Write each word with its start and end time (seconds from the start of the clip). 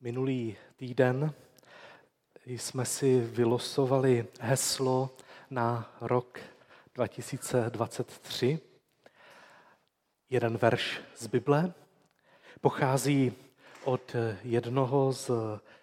Minulý 0.00 0.56
týden 0.76 1.34
jsme 2.46 2.84
si 2.84 3.20
vylosovali 3.20 4.26
heslo 4.40 5.10
na 5.50 5.96
rok 6.00 6.40
2023. 6.94 8.58
Jeden 10.30 10.56
verš 10.56 11.00
z 11.16 11.26
Bible 11.26 11.72
pochází 12.60 13.32
od 13.84 14.16
jednoho 14.44 15.12
z 15.12 15.30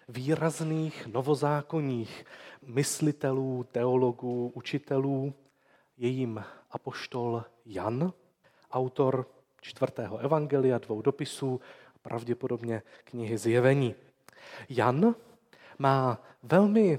výrazných 0.08 1.06
novozákonních 1.06 2.24
myslitelů, 2.66 3.66
teologů, 3.72 4.52
učitelů, 4.54 5.34
jejím 5.96 6.44
apoštol 6.70 7.44
Jan, 7.66 8.12
autor 8.70 9.26
čtvrtého 9.60 10.18
evangelia, 10.18 10.78
dvou 10.78 11.02
dopisů, 11.02 11.60
pravděpodobně 12.04 12.82
knihy 13.04 13.38
Zjevení. 13.38 13.94
Jan 14.68 15.14
má 15.78 16.22
velmi 16.42 16.98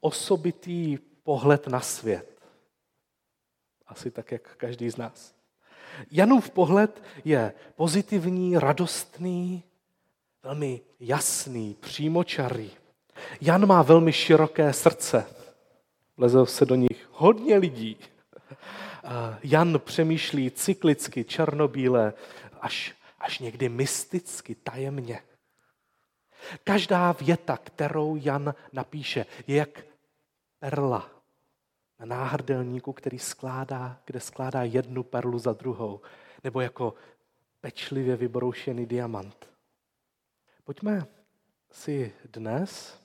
osobitý 0.00 0.98
pohled 1.22 1.66
na 1.66 1.80
svět. 1.80 2.42
Asi 3.86 4.10
tak, 4.10 4.32
jak 4.32 4.56
každý 4.56 4.90
z 4.90 4.96
nás. 4.96 5.34
Janův 6.10 6.50
pohled 6.50 7.02
je 7.24 7.52
pozitivní, 7.74 8.58
radostný, 8.58 9.62
velmi 10.42 10.80
jasný, 11.00 11.76
přímočarý. 11.80 12.70
Jan 13.40 13.66
má 13.66 13.82
velmi 13.82 14.12
široké 14.12 14.72
srdce. 14.72 15.26
Leze 16.18 16.46
se 16.46 16.66
do 16.66 16.74
nich 16.74 17.08
hodně 17.12 17.56
lidí. 17.56 17.96
Jan 19.42 19.80
přemýšlí 19.84 20.50
cyklicky, 20.50 21.24
černobíle, 21.24 22.12
až, 22.60 22.94
až 23.26 23.38
někdy 23.38 23.68
mysticky, 23.68 24.54
tajemně. 24.54 25.22
Každá 26.64 27.12
věta, 27.12 27.56
kterou 27.56 28.16
Jan 28.16 28.54
napíše, 28.72 29.26
je 29.46 29.56
jak 29.56 29.86
perla 30.58 31.10
na 31.98 32.06
náhrdelníku, 32.06 32.92
který 32.92 33.18
skládá, 33.18 34.00
kde 34.04 34.20
skládá 34.20 34.62
jednu 34.62 35.02
perlu 35.02 35.38
za 35.38 35.52
druhou, 35.52 36.00
nebo 36.44 36.60
jako 36.60 36.94
pečlivě 37.60 38.16
vybroušený 38.16 38.86
diamant. 38.86 39.48
Pojďme 40.64 41.06
si 41.70 42.12
dnes 42.24 43.00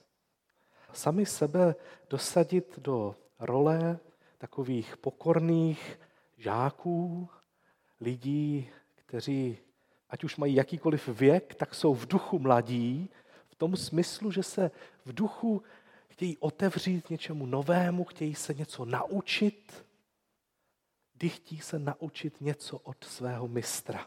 sami 0.92 1.26
sebe 1.26 1.74
dosadit 2.10 2.78
do 2.78 3.16
role 3.38 3.98
takových 4.38 4.96
pokorných 4.96 5.98
žáků, 6.36 7.28
lidí, 8.00 8.70
kteří, 8.94 9.58
ať 10.12 10.24
už 10.24 10.36
mají 10.36 10.54
jakýkoliv 10.54 11.08
věk, 11.08 11.54
tak 11.54 11.74
jsou 11.74 11.94
v 11.94 12.06
duchu 12.06 12.38
mladí, 12.38 13.10
v 13.48 13.54
tom 13.54 13.76
smyslu, 13.76 14.30
že 14.30 14.42
se 14.42 14.70
v 15.04 15.12
duchu 15.12 15.62
chtějí 16.08 16.38
otevřít 16.38 17.10
něčemu 17.10 17.46
novému, 17.46 18.04
chtějí 18.04 18.34
se 18.34 18.54
něco 18.54 18.84
naučit, 18.84 19.86
kdy 21.12 21.28
chtějí 21.28 21.60
se 21.60 21.78
naučit 21.78 22.40
něco 22.40 22.78
od 22.78 23.04
svého 23.04 23.48
mistra. 23.48 24.06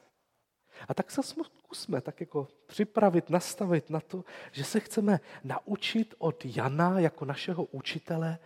A 0.88 0.94
tak 0.94 1.12
se 1.12 1.24
zkusme 1.24 2.02
tak 2.02 2.20
jako 2.20 2.48
připravit, 2.68 3.30
nastavit 3.30 3.90
na 3.90 4.00
to, 4.00 4.24
že 4.52 4.64
se 4.64 4.80
chceme 4.80 5.20
naučit 5.44 6.16
od 6.18 6.46
Jana 6.46 7.00
jako 7.00 7.26
našeho 7.26 7.64
učitele 7.64 8.40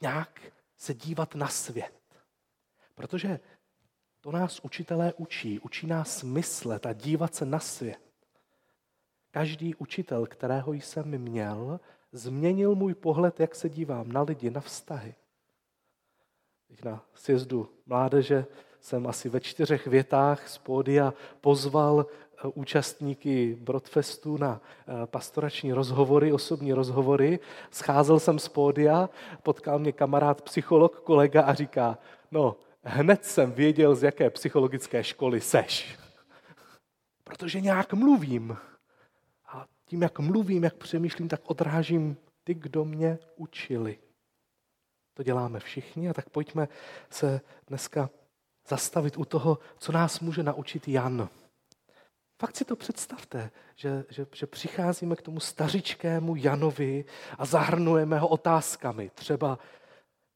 nějak 0.00 0.40
se 0.76 0.94
dívat 0.94 1.34
na 1.34 1.48
svět. 1.48 1.92
Protože 2.94 3.40
to 4.26 4.32
nás 4.32 4.60
učitelé 4.62 5.12
učí. 5.16 5.60
Učí 5.60 5.86
nás 5.86 6.22
myslet 6.22 6.86
a 6.86 6.92
dívat 6.92 7.34
se 7.34 7.44
na 7.44 7.58
svět. 7.58 7.98
Každý 9.30 9.74
učitel, 9.74 10.26
kterého 10.26 10.72
jsem 10.72 11.18
měl, 11.18 11.80
změnil 12.12 12.74
můj 12.74 12.94
pohled, 12.94 13.40
jak 13.40 13.54
se 13.54 13.68
dívám 13.68 14.12
na 14.12 14.22
lidi, 14.22 14.50
na 14.50 14.60
vztahy. 14.60 15.14
Teď 16.68 16.84
na 16.84 17.04
sjezdu 17.14 17.68
mládeže 17.86 18.46
jsem 18.80 19.06
asi 19.06 19.28
ve 19.28 19.40
čtyřech 19.40 19.86
větách 19.86 20.48
z 20.48 20.58
pódia 20.58 21.14
pozval 21.40 22.06
eh, 22.06 22.48
účastníky 22.54 23.58
Broadfestu 23.60 24.36
na 24.36 24.60
eh, 24.60 25.06
pastorační 25.06 25.72
rozhovory, 25.72 26.32
osobní 26.32 26.72
rozhovory. 26.72 27.38
Scházel 27.70 28.20
jsem 28.20 28.38
z 28.38 28.48
pódia, 28.48 29.10
potkal 29.42 29.78
mě 29.78 29.92
kamarád, 29.92 30.42
psycholog, 30.42 31.00
kolega 31.00 31.42
a 31.42 31.54
říká, 31.54 31.98
no, 32.30 32.56
hned 32.86 33.24
jsem 33.24 33.52
věděl, 33.52 33.94
z 33.94 34.02
jaké 34.02 34.30
psychologické 34.30 35.04
školy 35.04 35.40
seš. 35.40 35.98
Protože 37.24 37.60
nějak 37.60 37.92
mluvím. 37.92 38.56
A 39.48 39.66
tím, 39.84 40.02
jak 40.02 40.18
mluvím, 40.18 40.64
jak 40.64 40.74
přemýšlím, 40.74 41.28
tak 41.28 41.40
odrážím 41.44 42.16
ty, 42.44 42.54
kdo 42.54 42.84
mě 42.84 43.18
učili. 43.36 43.98
To 45.14 45.22
děláme 45.22 45.60
všichni 45.60 46.08
a 46.08 46.12
tak 46.12 46.28
pojďme 46.28 46.68
se 47.10 47.40
dneska 47.66 48.10
zastavit 48.68 49.16
u 49.16 49.24
toho, 49.24 49.58
co 49.78 49.92
nás 49.92 50.20
může 50.20 50.42
naučit 50.42 50.88
Jan. 50.88 51.28
Fakt 52.40 52.56
si 52.56 52.64
to 52.64 52.76
představte, 52.76 53.50
že, 53.74 54.04
že, 54.10 54.26
že 54.34 54.46
přicházíme 54.46 55.16
k 55.16 55.22
tomu 55.22 55.40
stařičkému 55.40 56.36
Janovi 56.36 57.04
a 57.38 57.44
zahrnujeme 57.44 58.18
ho 58.18 58.28
otázkami. 58.28 59.10
Třeba, 59.14 59.58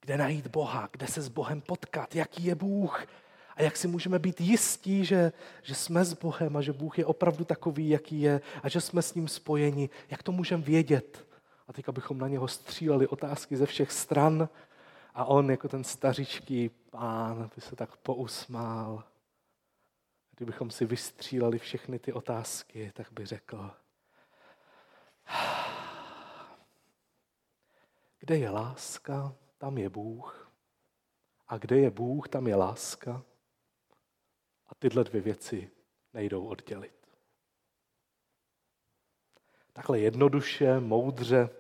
kde 0.01 0.17
najít 0.17 0.47
Boha, 0.47 0.89
kde 0.93 1.07
se 1.07 1.23
s 1.23 1.29
Bohem 1.29 1.61
potkat, 1.61 2.15
jaký 2.15 2.45
je 2.45 2.55
Bůh 2.55 3.07
a 3.57 3.63
jak 3.63 3.77
si 3.77 3.89
můžeme 3.89 4.19
být 4.19 4.41
jistí, 4.41 5.05
že, 5.05 5.33
že 5.63 5.75
jsme 5.75 6.05
s 6.05 6.15
Bohem 6.15 6.57
a 6.57 6.61
že 6.61 6.73
Bůh 6.73 6.99
je 6.99 7.07
opravdu 7.07 7.45
takový, 7.45 7.89
jaký 7.89 8.21
je 8.21 8.41
a 8.63 8.69
že 8.69 8.81
jsme 8.81 9.03
s 9.03 9.15
ním 9.15 9.29
spojeni. 9.29 9.91
Jak 10.11 10.23
to 10.23 10.33
můžeme 10.33 10.63
vědět? 10.63 11.27
A 11.69 11.73
teď, 11.73 11.89
abychom 11.89 12.19
na 12.19 12.29
něho 12.29 12.49
stříleli 12.49 13.09
otázky 13.09 13.57
ze 13.57 13.67
všech 13.67 13.93
stran 13.93 14.49
a 15.15 15.25
on 15.25 15.51
jako 15.51 15.69
ten 15.69 15.85
stařičký 15.85 16.71
pán 16.91 17.51
by 17.55 17.61
se 17.61 17.77
tak 17.77 17.97
pousmál. 17.97 19.05
Kdybychom 20.37 20.71
si 20.71 20.85
vystříleli 20.85 21.59
všechny 21.59 21.99
ty 21.99 22.13
otázky, 22.13 22.93
tak 22.95 23.07
by 23.13 23.27
řekl, 23.27 23.71
kde 28.21 28.39
je 28.39 28.51
láska, 28.51 29.35
tam 29.61 29.79
je 29.79 29.89
Bůh. 29.89 30.53
A 31.49 31.59
kde 31.59 31.79
je 31.79 31.91
Bůh, 31.91 32.29
tam 32.29 32.47
je 32.47 32.57
láska. 32.57 33.23
A 34.67 34.75
tyhle 34.75 35.05
dvě 35.05 35.21
věci 35.21 35.71
nejdou 36.13 36.47
oddělit. 36.47 37.09
Takhle 39.73 39.99
jednoduše, 39.99 40.81
moudře, 40.81 41.51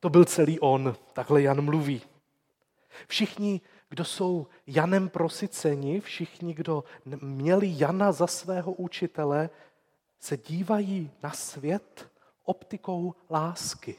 to 0.00 0.10
byl 0.10 0.24
celý 0.24 0.60
on, 0.60 0.96
takhle 1.12 1.42
Jan 1.42 1.60
mluví. 1.60 2.02
Všichni, 3.08 3.60
kdo 3.88 4.04
jsou 4.04 4.46
Janem 4.66 5.08
prosyceni, 5.08 6.00
všichni, 6.00 6.54
kdo 6.54 6.84
měli 7.04 7.74
Jana 7.78 8.12
za 8.12 8.26
svého 8.26 8.72
učitele, 8.72 9.50
se 10.18 10.36
dívají 10.36 11.10
na 11.22 11.30
svět 11.30 12.10
optikou 12.42 13.14
lásky. 13.30 13.96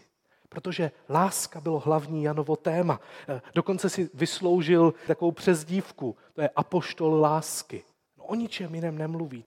Protože 0.53 0.91
láska 1.09 1.61
bylo 1.61 1.79
hlavní 1.79 2.23
Janovo 2.23 2.55
téma. 2.55 2.99
Eh, 3.27 3.41
dokonce 3.55 3.89
si 3.89 4.09
vysloužil 4.13 4.93
takovou 5.07 5.31
přezdívku, 5.31 6.15
to 6.33 6.41
je 6.41 6.49
apoštol 6.49 7.21
lásky. 7.21 7.83
No, 8.17 8.23
o 8.23 8.35
ničem 8.35 8.75
jiném 8.75 8.97
nemluví. 8.97 9.45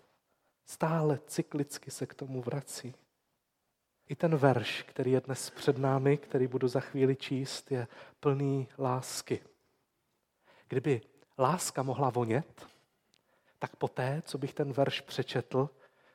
Stále 0.67 1.19
cyklicky 1.27 1.91
se 1.91 2.07
k 2.07 2.15
tomu 2.15 2.43
vrací. 2.43 2.95
I 4.09 4.15
ten 4.17 4.37
verš, 4.37 4.83
který 4.83 5.11
je 5.11 5.21
dnes 5.21 5.51
před 5.51 5.79
námi, 5.79 6.17
který 6.17 6.47
budu 6.47 6.69
za 6.69 6.81
chvíli 6.81 7.17
číst, 7.17 7.73
je 7.73 7.89
plný 8.21 8.69
lásky. 8.79 9.41
Kdyby 10.69 11.01
láska 11.39 11.83
mohla 11.83 12.11
vonět, 12.11 12.67
tak 13.59 13.77
poté, 13.77 14.23
co 14.25 14.39
bych 14.39 14.55
ten 14.55 14.73
verš 14.73 15.01
přečetl, 15.01 15.71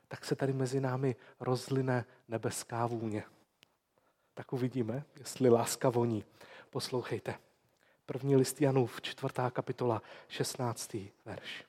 tak 0.07 0.25
se 0.25 0.35
tady 0.35 0.53
mezi 0.53 0.79
námi 0.79 1.15
rozline 1.39 2.05
nebeská 2.27 2.85
vůně. 2.85 3.23
Tak 4.33 4.53
uvidíme, 4.53 5.03
jestli 5.19 5.49
láska 5.49 5.89
voní. 5.89 6.25
Poslouchejte. 6.69 7.39
První 8.05 8.35
list 8.35 8.61
Janův, 8.61 9.01
čtvrtá 9.01 9.51
kapitola, 9.51 10.01
16. 10.27 10.97
verš. 11.25 11.65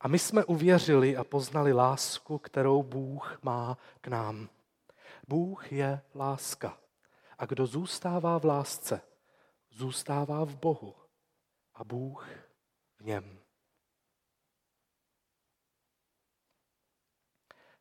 A 0.00 0.08
my 0.08 0.18
jsme 0.18 0.44
uvěřili 0.44 1.16
a 1.16 1.24
poznali 1.24 1.72
lásku, 1.72 2.38
kterou 2.38 2.82
Bůh 2.82 3.38
má 3.42 3.78
k 4.00 4.08
nám. 4.08 4.48
Bůh 5.28 5.72
je 5.72 6.00
láska. 6.14 6.78
A 7.38 7.46
kdo 7.46 7.66
zůstává 7.66 8.38
v 8.38 8.44
lásce, 8.44 9.00
zůstává 9.70 10.44
v 10.44 10.56
Bohu 10.56 10.94
a 11.74 11.84
Bůh 11.84 12.28
v 12.96 13.04
něm. 13.04 13.38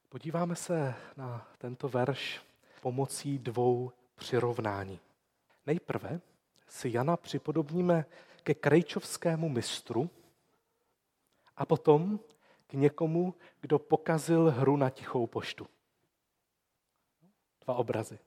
Podíváme 0.10 0.56
se 0.56 0.96
na 1.18 1.48
tento 1.58 1.90
verš 1.90 2.51
pomocí 2.82 3.40
dvou 3.40 3.92
přirovnání. 4.16 5.00
Nejprve 5.66 6.22
si 6.68 6.90
Jana 6.90 7.18
připodobníme 7.18 8.06
ke 8.44 8.54
krejčovskému 8.54 9.50
mistru 9.50 10.10
a 11.56 11.66
potom 11.66 12.20
k 12.68 12.74
někomu, 12.74 13.36
kdo 13.62 13.80
pokazil 13.80 14.52
hru 14.52 14.78
na 14.78 14.90
tichou 14.90 15.28
poštu. 15.28 15.68
dva 17.66 17.74
obrazy. 17.74 18.20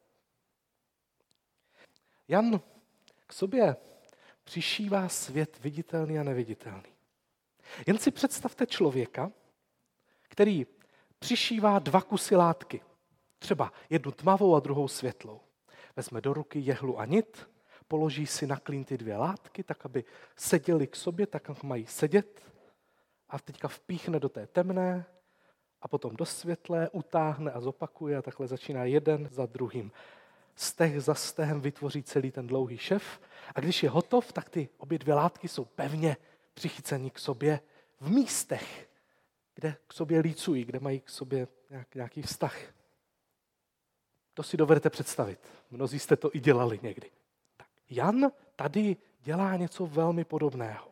Jan 2.29 2.61
k 3.27 3.33
sobě 3.33 3.77
přišívá 4.45 5.09
svět 5.09 5.59
viditelný 5.59 6.19
a 6.19 6.23
neviditelný. 6.23 6.95
Jen 7.87 7.99
si 7.99 8.11
představte 8.11 8.67
člověka, 8.67 9.33
který 10.23 10.67
přišívá 11.19 11.79
dva 11.79 12.03
kusy 12.03 12.37
látky. 12.37 12.83
Třeba 13.39 13.73
jednu 13.91 14.13
tmavou 14.13 14.57
a 14.57 14.61
druhou 14.61 14.89
světlou. 14.89 15.41
Vezme 15.97 16.21
do 16.21 16.33
ruky 16.33 16.59
jehlu 16.59 16.99
a 16.99 17.05
nit, 17.05 17.49
položí 17.89 18.27
si 18.27 18.47
na 18.47 18.57
klín 18.57 18.85
ty 18.85 18.99
dvě 18.99 19.17
látky, 19.17 19.63
tak 19.63 19.87
aby 19.87 20.05
seděli 20.37 20.87
k 20.87 20.97
sobě, 20.97 21.27
tak 21.27 21.49
jak 21.49 21.63
mají 21.63 21.87
sedět. 21.87 22.43
A 23.29 23.39
teďka 23.39 23.69
vpíchne 23.69 24.21
do 24.21 24.29
té 24.29 24.47
temné 24.47 25.07
a 25.83 25.89
potom 25.89 26.17
do 26.17 26.27
světlé, 26.27 26.91
utáhne 26.91 27.53
a 27.53 27.61
zopakuje 27.61 28.17
a 28.17 28.23
takhle 28.23 28.47
začíná 28.47 28.85
jeden 28.85 29.29
za 29.31 29.47
druhým. 29.47 29.93
Steh 30.57 31.01
za 31.01 31.15
stehem 31.15 31.61
vytvoří 31.61 32.03
celý 32.03 32.31
ten 32.31 32.47
dlouhý 32.47 32.79
šef 32.79 33.21
a 33.55 33.61
když 33.61 33.83
je 33.83 33.91
hotov, 33.91 34.33
tak 34.33 34.49
ty 34.49 34.69
obě 34.79 34.99
dvě 34.99 35.15
látky 35.15 35.49
jsou 35.49 35.65
pevně 35.65 36.17
přichycení 36.55 37.11
k 37.11 37.19
sobě 37.19 37.61
v 38.01 38.11
místech, 38.11 38.89
kde 39.55 39.77
k 39.87 39.93
sobě 39.93 40.21
lícují, 40.21 40.65
kde 40.65 40.81
mají 40.81 41.01
k 41.01 41.09
sobě 41.09 41.49
nějaký 41.95 42.23
vztah. 42.23 42.57
To 44.35 44.43
si 44.43 44.57
dovedete 44.57 44.91
představit. 44.91 45.39
Mnozí 45.71 45.99
jste 45.99 46.17
to 46.17 46.31
i 46.33 46.41
dělali 46.41 46.81
někdy. 46.83 47.11
Tak 47.57 47.67
Jan 47.91 48.31
tady 48.57 48.97
dělá 49.21 49.57
něco 49.57 49.87
velmi 49.87 50.25
podobného. 50.25 50.89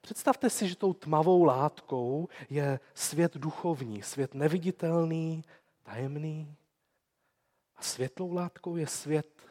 Představte 0.00 0.50
si, 0.50 0.68
že 0.68 0.76
tou 0.76 0.92
tmavou 0.92 1.44
látkou 1.44 2.28
je 2.50 2.80
svět 2.94 3.36
duchovní, 3.36 4.02
svět 4.02 4.34
neviditelný, 4.34 5.44
tajemný. 5.82 6.56
A 7.76 7.82
světlou 7.82 8.32
látkou 8.32 8.76
je 8.76 8.86
svět 8.86 9.42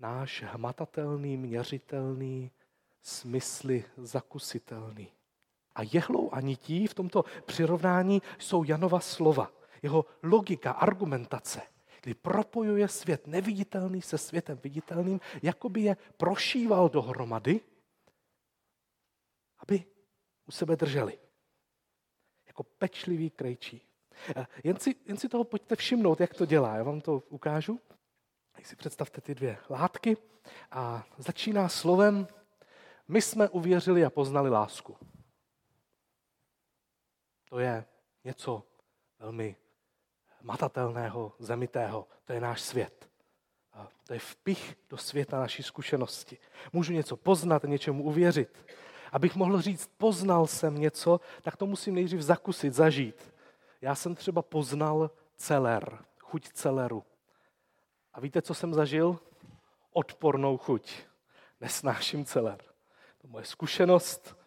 náš 0.00 0.42
hmatatelný, 0.42 1.36
měřitelný, 1.36 2.50
smysly 3.02 3.84
zakusitelný. 3.96 5.08
A 5.74 5.82
jehlou 5.82 6.30
a 6.32 6.40
nití 6.40 6.86
v 6.86 6.94
tomto 6.94 7.24
přirovnání 7.46 8.22
jsou 8.38 8.64
Janova 8.64 9.00
slova, 9.00 9.50
jeho 9.82 10.04
logika, 10.22 10.72
argumentace, 10.72 11.62
kdy 12.08 12.14
propojuje 12.14 12.88
svět 12.88 13.26
neviditelný 13.26 14.02
se 14.02 14.18
světem 14.18 14.58
viditelným, 14.62 15.20
jako 15.42 15.68
by 15.68 15.80
je 15.80 15.96
prošíval 16.16 16.88
dohromady, 16.88 17.60
aby 19.58 19.84
u 20.46 20.50
sebe 20.50 20.76
drželi. 20.76 21.18
Jako 22.46 22.62
pečlivý 22.62 23.30
krejčí. 23.30 23.82
Jen 24.64 24.78
si, 24.78 24.94
jen 25.06 25.16
si 25.16 25.28
toho 25.28 25.44
pojďte 25.44 25.76
všimnout, 25.76 26.20
jak 26.20 26.34
to 26.34 26.46
dělá. 26.46 26.76
Já 26.76 26.82
vám 26.82 27.00
to 27.00 27.22
ukážu. 27.28 27.80
Tak 28.52 28.66
si 28.66 28.76
představte 28.76 29.20
ty 29.20 29.34
dvě 29.34 29.58
látky 29.70 30.16
a 30.70 31.06
začíná 31.18 31.68
slovem 31.68 32.26
my 33.08 33.22
jsme 33.22 33.48
uvěřili 33.48 34.04
a 34.04 34.10
poznali 34.10 34.50
lásku. 34.50 34.96
To 37.48 37.58
je 37.58 37.84
něco 38.24 38.62
velmi 39.18 39.56
matatelného, 40.42 41.32
zemitého. 41.38 42.06
To 42.24 42.32
je 42.32 42.40
náš 42.40 42.60
svět. 42.60 43.08
A 43.72 43.88
to 44.06 44.12
je 44.12 44.18
vpich 44.18 44.76
do 44.90 44.96
světa 44.96 45.40
naší 45.40 45.62
zkušenosti. 45.62 46.38
Můžu 46.72 46.92
něco 46.92 47.16
poznat, 47.16 47.62
něčemu 47.62 48.04
uvěřit. 48.04 48.66
Abych 49.12 49.36
mohl 49.36 49.60
říct, 49.60 49.90
poznal 49.96 50.46
jsem 50.46 50.78
něco, 50.78 51.20
tak 51.42 51.56
to 51.56 51.66
musím 51.66 51.94
nejdřív 51.94 52.20
zakusit, 52.20 52.74
zažít. 52.74 53.34
Já 53.80 53.94
jsem 53.94 54.14
třeba 54.14 54.42
poznal 54.42 55.10
celer, 55.36 55.98
chuť 56.18 56.48
celeru. 56.52 57.04
A 58.14 58.20
víte, 58.20 58.42
co 58.42 58.54
jsem 58.54 58.74
zažil? 58.74 59.18
Odpornou 59.92 60.56
chuť. 60.56 60.92
Nesnáším 61.60 62.24
celer. 62.24 62.58
To 63.18 63.28
moje 63.28 63.44
zkušenost. 63.44 64.37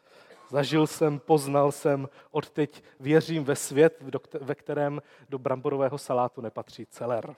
Zažil 0.51 0.87
jsem, 0.87 1.19
poznal 1.19 1.71
jsem, 1.71 2.09
odteď 2.31 2.83
věřím 2.99 3.43
ve 3.43 3.55
svět, 3.55 4.03
ve 4.41 4.55
kterém 4.55 5.01
do 5.29 5.39
bramborového 5.39 5.97
salátu 5.97 6.41
nepatří 6.41 6.85
celer. 6.85 7.35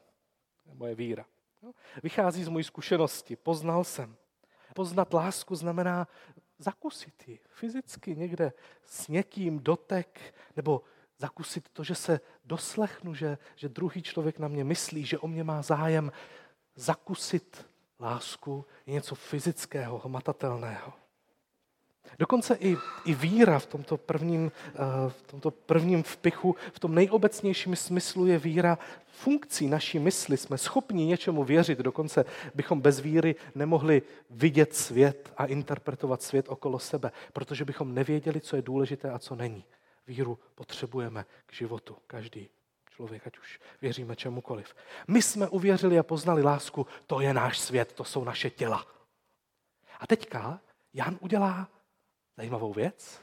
Moje 0.74 0.96
víra. 0.96 1.26
Vychází 2.04 2.44
z 2.44 2.48
mojí 2.48 2.64
zkušenosti. 2.64 3.36
Poznal 3.36 3.84
jsem. 3.84 4.16
Poznat 4.76 5.14
lásku 5.14 5.56
znamená 5.56 6.08
zakusit 6.58 7.28
ji 7.28 7.40
fyzicky 7.48 8.16
někde 8.16 8.54
s 8.86 9.08
někým, 9.08 9.60
dotek, 9.60 10.34
nebo 10.56 10.82
zakusit 11.18 11.70
to, 11.70 11.84
že 11.84 11.96
se 11.96 12.20
doslechnu, 12.46 13.14
že, 13.14 13.38
že 13.56 13.70
druhý 13.70 14.02
člověk 14.02 14.40
na 14.40 14.48
mě 14.48 14.64
myslí, 14.64 15.06
že 15.06 15.20
o 15.20 15.28
mě 15.28 15.44
má 15.44 15.62
zájem. 15.62 16.12
Zakusit 16.76 17.70
lásku 18.00 18.66
je 18.86 18.94
něco 18.94 19.16
fyzického, 19.16 20.00
hmatatelného. 20.00 21.03
Dokonce 22.20 22.56
i, 22.56 22.78
i 23.06 23.14
víra 23.14 23.60
v 23.60 23.66
tomto, 23.66 23.98
prvním, 23.98 24.52
eh, 24.68 24.80
v 25.10 25.22
tomto 25.22 25.52
prvním 25.52 26.04
vpichu, 26.04 26.56
v 26.74 26.80
tom 26.80 26.96
nejobecnějším 26.96 27.76
smyslu 27.76 28.26
je 28.26 28.40
víra 28.40 28.78
funkcí 29.08 29.68
naší 29.68 30.00
mysli. 30.00 30.38
Jsme 30.38 30.58
schopni 30.58 31.06
něčemu 31.06 31.44
věřit, 31.44 31.80
dokonce 31.80 32.26
bychom 32.56 32.82
bez 32.82 33.00
víry 33.00 33.36
nemohli 33.56 34.02
vidět 34.30 34.76
svět 34.76 35.34
a 35.38 35.46
interpretovat 35.46 36.22
svět 36.22 36.46
okolo 36.50 36.80
sebe, 36.80 37.12
protože 37.34 37.66
bychom 37.66 37.94
nevěděli, 37.94 38.42
co 38.42 38.56
je 38.56 38.62
důležité 38.62 39.10
a 39.10 39.20
co 39.20 39.36
není. 39.36 39.64
Víru 40.08 40.40
potřebujeme 40.56 41.26
k 41.46 41.54
životu, 41.54 41.98
každý 42.08 42.50
člověk, 42.90 43.28
ať 43.28 43.40
už 43.40 43.60
věříme 43.82 44.16
čemukoliv. 44.16 44.76
My 45.08 45.22
jsme 45.22 45.48
uvěřili 45.48 46.00
a 46.00 46.04
poznali 46.04 46.44
lásku, 46.44 46.88
to 47.08 47.20
je 47.20 47.34
náš 47.34 47.60
svět, 47.60 47.94
to 47.94 48.04
jsou 48.04 48.24
naše 48.24 48.50
těla. 48.50 48.86
A 50.00 50.08
teďka 50.08 50.60
Jan 50.94 51.18
udělá 51.22 51.70
zajímavou 52.38 52.74
věc. 52.74 53.22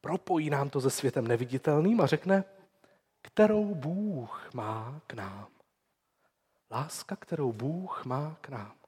Propojí 0.00 0.50
nám 0.50 0.70
to 0.70 0.80
se 0.80 0.90
světem 0.90 1.26
neviditelným 1.26 2.00
a 2.00 2.06
řekne, 2.06 2.44
kterou 3.22 3.74
Bůh 3.74 4.54
má 4.54 5.00
k 5.06 5.14
nám. 5.14 5.48
Láska, 6.70 7.16
kterou 7.16 7.52
Bůh 7.52 8.04
má 8.04 8.36
k 8.40 8.48
nám. 8.48 8.78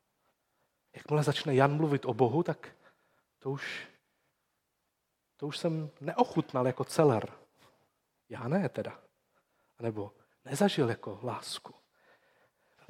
Jakmile 0.95 1.23
začne 1.23 1.55
Jan 1.55 1.77
mluvit 1.77 2.05
o 2.05 2.15
Bohu, 2.15 2.43
tak 2.43 2.77
to 3.39 3.51
už, 3.51 3.89
to 5.37 5.47
už 5.47 5.59
jsem 5.59 5.91
neochutnal 6.01 6.67
jako 6.67 6.85
celer. 6.85 7.33
Já 8.29 8.49
ne 8.49 8.69
teda. 8.69 9.01
Nebo 9.81 10.13
nezažil 10.45 10.89
jako 10.89 11.21
lásku. 11.23 11.80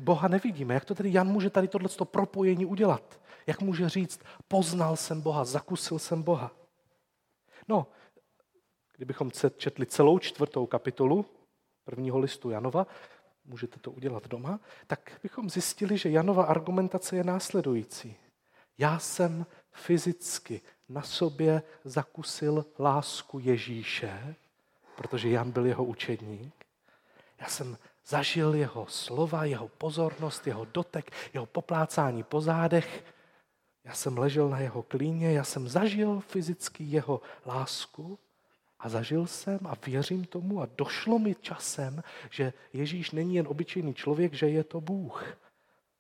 Boha 0.01 0.29
nevidíme. 0.29 0.75
Jak 0.75 0.85
to 0.85 0.95
tedy 0.95 1.13
Jan 1.13 1.29
může 1.29 1.51
tady 1.51 1.69
tohle 1.69 1.89
propojení 2.05 2.67
udělat? 2.67 3.21
Jak 3.47 3.61
může 3.61 3.89
říct, 3.89 4.21
poznal 4.49 4.97
jsem 4.97 5.21
Boha, 5.21 5.45
zakusil 5.45 5.99
jsem 5.99 6.23
Boha? 6.23 6.51
No, 7.69 7.87
kdybychom 8.97 9.31
četli 9.57 9.87
celou 9.87 10.19
čtvrtou 10.19 10.67
kapitolu 10.67 11.27
prvního 11.85 12.19
listu 12.19 12.51
Janova, 12.51 12.87
můžete 13.45 13.81
to 13.81 13.91
udělat 13.91 14.29
doma, 14.29 14.61
tak 14.87 15.21
bychom 15.23 15.51
zjistili, 15.51 15.99
že 15.99 16.11
Janova 16.11 16.45
argumentace 16.45 17.17
je 17.17 17.25
následující. 17.25 18.17
Já 18.79 18.99
jsem 18.99 19.47
fyzicky 19.73 20.61
na 20.89 21.03
sobě 21.03 21.63
zakusil 21.85 22.67
lásku 22.79 23.39
Ježíše, 23.39 24.35
protože 24.97 25.29
Jan 25.29 25.51
byl 25.51 25.67
jeho 25.67 25.85
učedník. 25.85 26.55
Já 27.41 27.47
jsem 27.47 27.79
zažil 28.11 28.55
jeho 28.55 28.87
slova, 28.87 29.45
jeho 29.45 29.69
pozornost, 29.69 30.47
jeho 30.47 30.65
dotek, 30.65 31.11
jeho 31.35 31.47
poplácání 31.47 32.23
po 32.23 32.41
zádech. 32.41 33.05
Já 33.85 33.95
jsem 33.95 34.19
ležel 34.19 34.49
na 34.49 34.59
jeho 34.59 34.83
klíně, 34.83 35.33
já 35.33 35.45
jsem 35.45 35.69
zažil 35.69 36.21
fyzicky 36.21 36.85
jeho 36.85 37.21
lásku 37.47 38.19
a 38.79 38.89
zažil 38.89 39.27
jsem 39.27 39.59
a 39.65 39.75
věřím 39.87 40.25
tomu 40.25 40.63
a 40.63 40.69
došlo 40.77 41.19
mi 41.19 41.35
časem, 41.35 42.03
že 42.31 42.53
Ježíš 42.73 43.11
není 43.11 43.35
jen 43.35 43.47
obyčejný 43.49 43.95
člověk, 43.95 44.35
že 44.35 44.49
je 44.49 44.65
to 44.65 44.81
Bůh. 44.81 45.25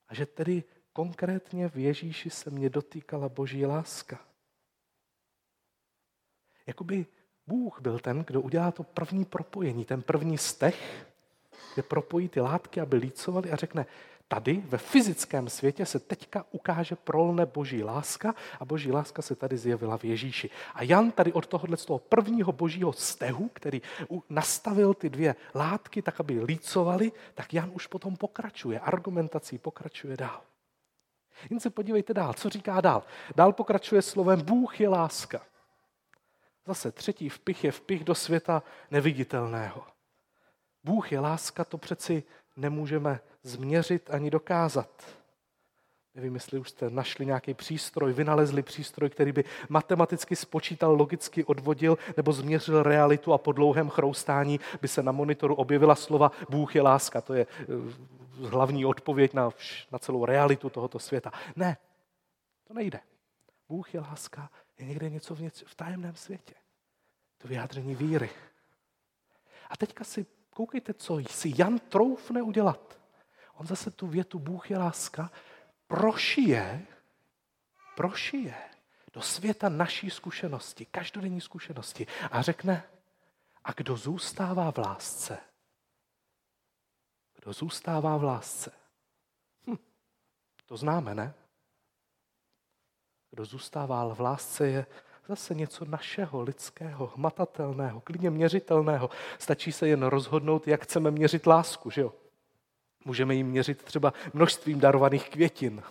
A 0.09 0.15
že 0.15 0.27
tedy 0.27 0.65
konkrétně 0.93 1.69
v 1.69 1.77
Ježíši 1.77 2.31
se 2.31 2.51
mě 2.51 2.71
dotýkala 2.71 3.29
boží 3.29 3.67
láska. 3.67 4.19
Jakoby 6.67 7.07
Bůh 7.47 7.81
byl 7.81 7.99
ten, 7.99 8.25
kdo 8.27 8.41
udělá 8.41 8.71
to 8.71 8.83
první 8.83 9.25
propojení, 9.25 9.85
ten 9.85 10.03
první 10.03 10.39
stech 10.39 11.07
kde 11.75 11.83
propojí 11.83 12.29
ty 12.29 12.41
látky, 12.41 12.81
aby 12.81 12.97
lícovali 12.97 13.51
a 13.51 13.57
řekne, 13.57 13.87
tady 14.29 14.63
ve 14.67 14.79
fyzickém 14.79 15.49
světě 15.49 15.87
se 15.87 15.99
teďka 15.99 16.45
ukáže 16.51 16.97
prolne 16.97 17.47
boží 17.47 17.83
láska 17.83 18.35
a 18.61 18.65
boží 18.65 18.93
láska 18.93 19.23
se 19.23 19.35
tady 19.35 19.57
zjevila 19.59 19.99
v 19.99 20.05
Ježíši. 20.05 20.51
A 20.75 20.83
Jan 20.83 21.11
tady 21.11 21.33
od 21.33 21.47
tohohle 21.47 21.77
z 21.77 21.85
toho 21.85 21.99
prvního 21.99 22.53
božího 22.53 22.93
stehu, 22.93 23.51
který 23.53 23.83
nastavil 24.29 24.95
ty 24.95 25.11
dvě 25.11 25.37
látky 25.55 26.03
tak, 26.03 26.21
aby 26.21 26.45
lícovali, 26.45 27.13
tak 27.35 27.55
Jan 27.55 27.71
už 27.75 27.87
potom 27.87 28.17
pokračuje, 28.17 28.81
argumentací 28.81 29.59
pokračuje 29.59 30.17
dál. 30.17 30.41
Jen 31.51 31.61
se 31.61 31.71
podívejte 31.71 32.15
dál, 32.15 32.33
co 32.33 32.49
říká 32.49 32.81
dál. 32.81 33.03
Dál 33.37 33.53
pokračuje 33.53 34.03
slovem 34.03 34.43
Bůh 34.43 34.81
je 34.81 34.89
láska. 34.89 35.43
Zase 36.67 36.93
třetí 36.93 37.29
vpich 37.29 37.65
je 37.65 37.73
vpich 37.73 38.05
do 38.05 38.15
světa 38.15 38.63
neviditelného. 38.91 39.83
Bůh 40.85 41.13
je 41.13 41.21
láska, 41.21 41.65
to 41.65 41.79
přeci 41.79 42.23
nemůžeme 42.57 43.21
změřit 43.43 44.11
ani 44.11 44.31
dokázat. 44.31 45.21
Nevím, 46.15 46.35
jestli 46.35 46.59
už 46.59 46.71
jste 46.71 46.91
našli 46.91 47.27
nějaký 47.27 47.55
přístroj, 47.55 48.13
vynalezli 48.13 48.63
přístroj, 48.63 49.11
který 49.11 49.33
by 49.33 49.45
matematicky 49.69 50.37
spočítal, 50.37 50.95
logicky 50.95 51.45
odvodil 51.45 51.99
nebo 52.17 52.33
změřil 52.33 52.83
realitu 52.83 53.33
a 53.33 53.39
po 53.39 53.53
dlouhém 53.53 53.89
chroustání 53.89 54.61
by 54.81 54.89
se 54.89 55.03
na 55.03 55.13
monitoru 55.13 55.55
objevila 55.55 55.95
slova 55.95 56.33
Bůh 56.49 56.77
je 56.77 56.83
láska. 56.83 57.21
To 57.21 57.35
je 57.35 57.47
eh, 57.61 58.47
hlavní 58.49 58.85
odpověď 58.85 59.35
na, 59.35 59.51
na 59.93 59.99
celou 59.99 60.25
realitu 60.25 60.71
tohoto 60.71 60.99
světa. 60.99 61.33
Ne, 61.57 61.77
to 62.65 62.75
nejde. 62.75 63.01
Bůh 63.69 63.95
je 63.95 64.01
láska, 64.01 64.51
je 64.79 64.87
někde 64.87 65.11
něco 65.11 65.35
v, 65.35 65.41
něco 65.41 65.65
v 65.67 65.75
tajemném 65.75 66.15
světě. 66.15 66.55
To 67.39 67.49
vyjádření 67.49 67.95
víry. 67.95 68.31
A 69.71 69.77
teďka 69.77 70.05
si 70.05 70.27
koukejte, 70.51 70.95
co 70.95 71.19
si 71.31 71.53
Jan 71.57 71.79
troufne 71.79 72.43
udělat. 72.43 73.01
On 73.55 73.67
zase 73.67 73.91
tu 73.91 74.07
větu 74.07 74.39
Bůh 74.39 74.71
je 74.71 74.79
láska 74.79 75.31
prošije, 75.87 76.87
prošije 77.97 78.55
do 79.13 79.23
světa 79.23 79.69
naší 79.69 80.11
zkušenosti, 80.11 80.87
každodenní 80.87 81.41
zkušenosti 81.41 82.07
a 82.31 82.43
řekne, 82.43 82.83
a 83.65 83.73
kdo 83.73 83.97
zůstává 83.97 84.73
v 84.73 84.79
lásce? 84.79 85.39
Kdo 87.35 87.53
zůstává 87.53 88.17
v 88.17 88.25
lásce? 88.25 88.73
Hm, 89.67 89.77
to 90.67 90.77
známe, 90.77 91.15
ne? 91.15 91.35
Kdo 93.31 93.45
zůstává 93.45 94.15
v 94.15 94.21
lásce 94.21 94.67
je 94.69 94.87
zase 95.29 95.55
něco 95.55 95.85
našeho, 95.85 96.43
lidského, 96.43 97.07
hmatatelného, 97.07 98.01
klidně 98.01 98.31
měřitelného. 98.31 99.11
Stačí 99.39 99.73
se 99.73 99.89
jen 99.89 100.03
rozhodnout, 100.03 100.69
jak 100.69 100.83
chceme 100.83 101.11
měřit 101.11 101.47
lásku, 101.47 101.91
že 101.91 102.01
jo? 102.01 102.13
Můžeme 103.05 103.35
jim 103.35 103.47
měřit 103.47 103.83
třeba 103.83 104.13
množstvím 104.33 104.81
darovaných 104.81 105.31
květin 105.31 105.83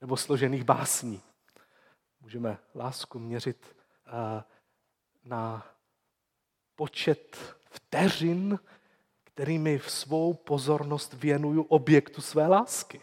nebo 0.00 0.16
složených 0.16 0.64
básní. 0.64 1.22
Můžeme 2.20 2.58
lásku 2.74 3.18
měřit 3.18 3.76
eh, 4.06 4.44
na 5.24 5.66
počet 6.76 7.36
vteřin, 7.70 8.58
kterými 9.24 9.78
v 9.78 9.90
svou 9.90 10.34
pozornost 10.34 11.14
věnuju 11.14 11.62
objektu 11.62 12.20
své 12.20 12.46
lásky. 12.46 13.00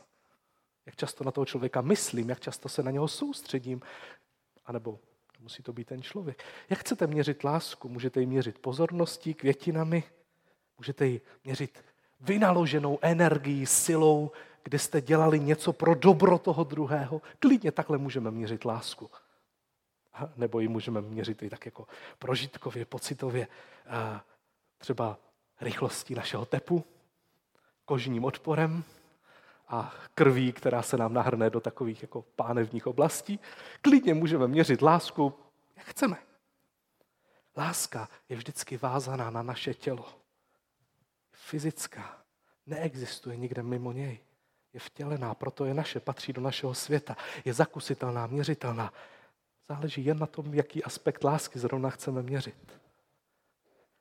Jak 0.85 0.95
často 0.95 1.23
na 1.23 1.31
toho 1.31 1.45
člověka 1.45 1.81
myslím, 1.81 2.29
jak 2.29 2.39
často 2.39 2.69
se 2.69 2.83
na 2.83 2.91
něho 2.91 3.07
soustředím, 3.07 3.81
anebo 4.65 4.99
musí 5.45 5.63
to 5.63 5.73
být 5.73 5.87
ten 5.87 6.01
člověk. 6.01 6.43
Jak 6.69 6.79
chcete 6.79 7.07
měřit 7.07 7.43
lásku? 7.43 7.89
Můžete 7.89 8.19
ji 8.19 8.25
měřit 8.25 8.59
pozorností, 8.59 9.33
květinami, 9.33 10.03
můžete 10.77 11.05
ji 11.05 11.21
měřit 11.43 11.85
vynaloženou 12.19 12.99
energií, 13.01 13.65
silou, 13.65 14.31
kde 14.63 14.79
jste 14.79 15.01
dělali 15.01 15.39
něco 15.39 15.73
pro 15.73 15.95
dobro 15.95 16.37
toho 16.37 16.63
druhého. 16.63 17.21
Klidně 17.39 17.71
takhle 17.71 17.97
můžeme 17.97 18.31
měřit 18.31 18.65
lásku. 18.65 19.09
Nebo 20.37 20.59
ji 20.59 20.67
můžeme 20.67 21.01
měřit 21.01 21.43
i 21.43 21.49
tak 21.49 21.65
jako 21.65 21.87
prožitkově, 22.19 22.85
pocitově, 22.85 23.47
třeba 24.77 25.17
rychlostí 25.61 26.15
našeho 26.15 26.45
tepu, 26.45 26.83
kožním 27.85 28.25
odporem 28.25 28.83
a 29.67 29.93
krví, 30.15 30.53
která 30.53 30.81
se 30.81 30.97
nám 30.97 31.13
nahrne 31.13 31.49
do 31.49 31.59
takových 31.59 32.01
jako 32.01 32.21
pánevních 32.21 32.87
oblastí. 32.87 33.39
Klidně 33.81 34.13
můžeme 34.13 34.47
měřit 34.47 34.81
lásku, 34.81 35.33
jak 35.75 35.85
chceme. 35.85 36.17
Láska 37.57 38.09
je 38.29 38.37
vždycky 38.37 38.77
vázaná 38.77 39.29
na 39.29 39.43
naše 39.43 39.73
tělo 39.73 40.05
fyzická. 41.31 42.17
Neexistuje 42.65 43.37
nikde 43.37 43.63
mimo 43.63 43.91
něj. 43.91 44.19
Je 44.73 44.79
vtělená, 44.79 45.33
proto 45.33 45.65
je 45.65 45.73
naše, 45.73 45.99
patří 45.99 46.33
do 46.33 46.41
našeho 46.41 46.73
světa. 46.73 47.17
Je 47.45 47.53
zakusitelná, 47.53 48.27
měřitelná. 48.27 48.93
Záleží 49.67 50.05
jen 50.05 50.19
na 50.19 50.25
tom, 50.25 50.53
jaký 50.53 50.83
aspekt 50.83 51.23
lásky 51.23 51.59
zrovna 51.59 51.89
chceme 51.89 52.21
měřit. 52.21 52.79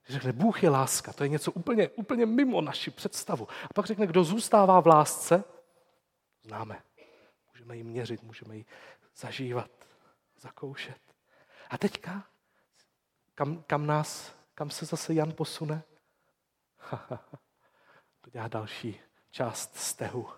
Řekne, 0.08 0.32
Bůh 0.32 0.62
je 0.62 0.70
láska, 0.70 1.12
to 1.12 1.22
je 1.22 1.28
něco 1.28 1.52
úplně, 1.52 1.88
úplně 1.88 2.26
mimo 2.26 2.60
naši 2.60 2.90
představu. 2.90 3.48
A 3.64 3.74
pak 3.74 3.86
řekne, 3.86 4.06
kdo 4.06 4.24
zůstává 4.24 4.80
v 4.80 4.86
lásce, 4.86 5.44
známe. 6.44 6.82
Můžeme 7.52 7.76
ji 7.76 7.84
měřit, 7.84 8.22
můžeme 8.22 8.56
ji 8.56 8.66
zažívat, 9.16 9.70
zakoušet. 10.36 11.00
A 11.70 11.78
teďka, 11.78 12.28
kam, 13.34 13.62
kam 13.62 13.86
nás, 13.86 14.34
kam 14.54 14.70
se 14.70 14.86
zase 14.86 15.14
Jan 15.14 15.32
posune? 15.32 15.82
to 18.20 18.30
dělá 18.30 18.48
další 18.48 19.00
část 19.30 19.76
stehu. 19.76 20.28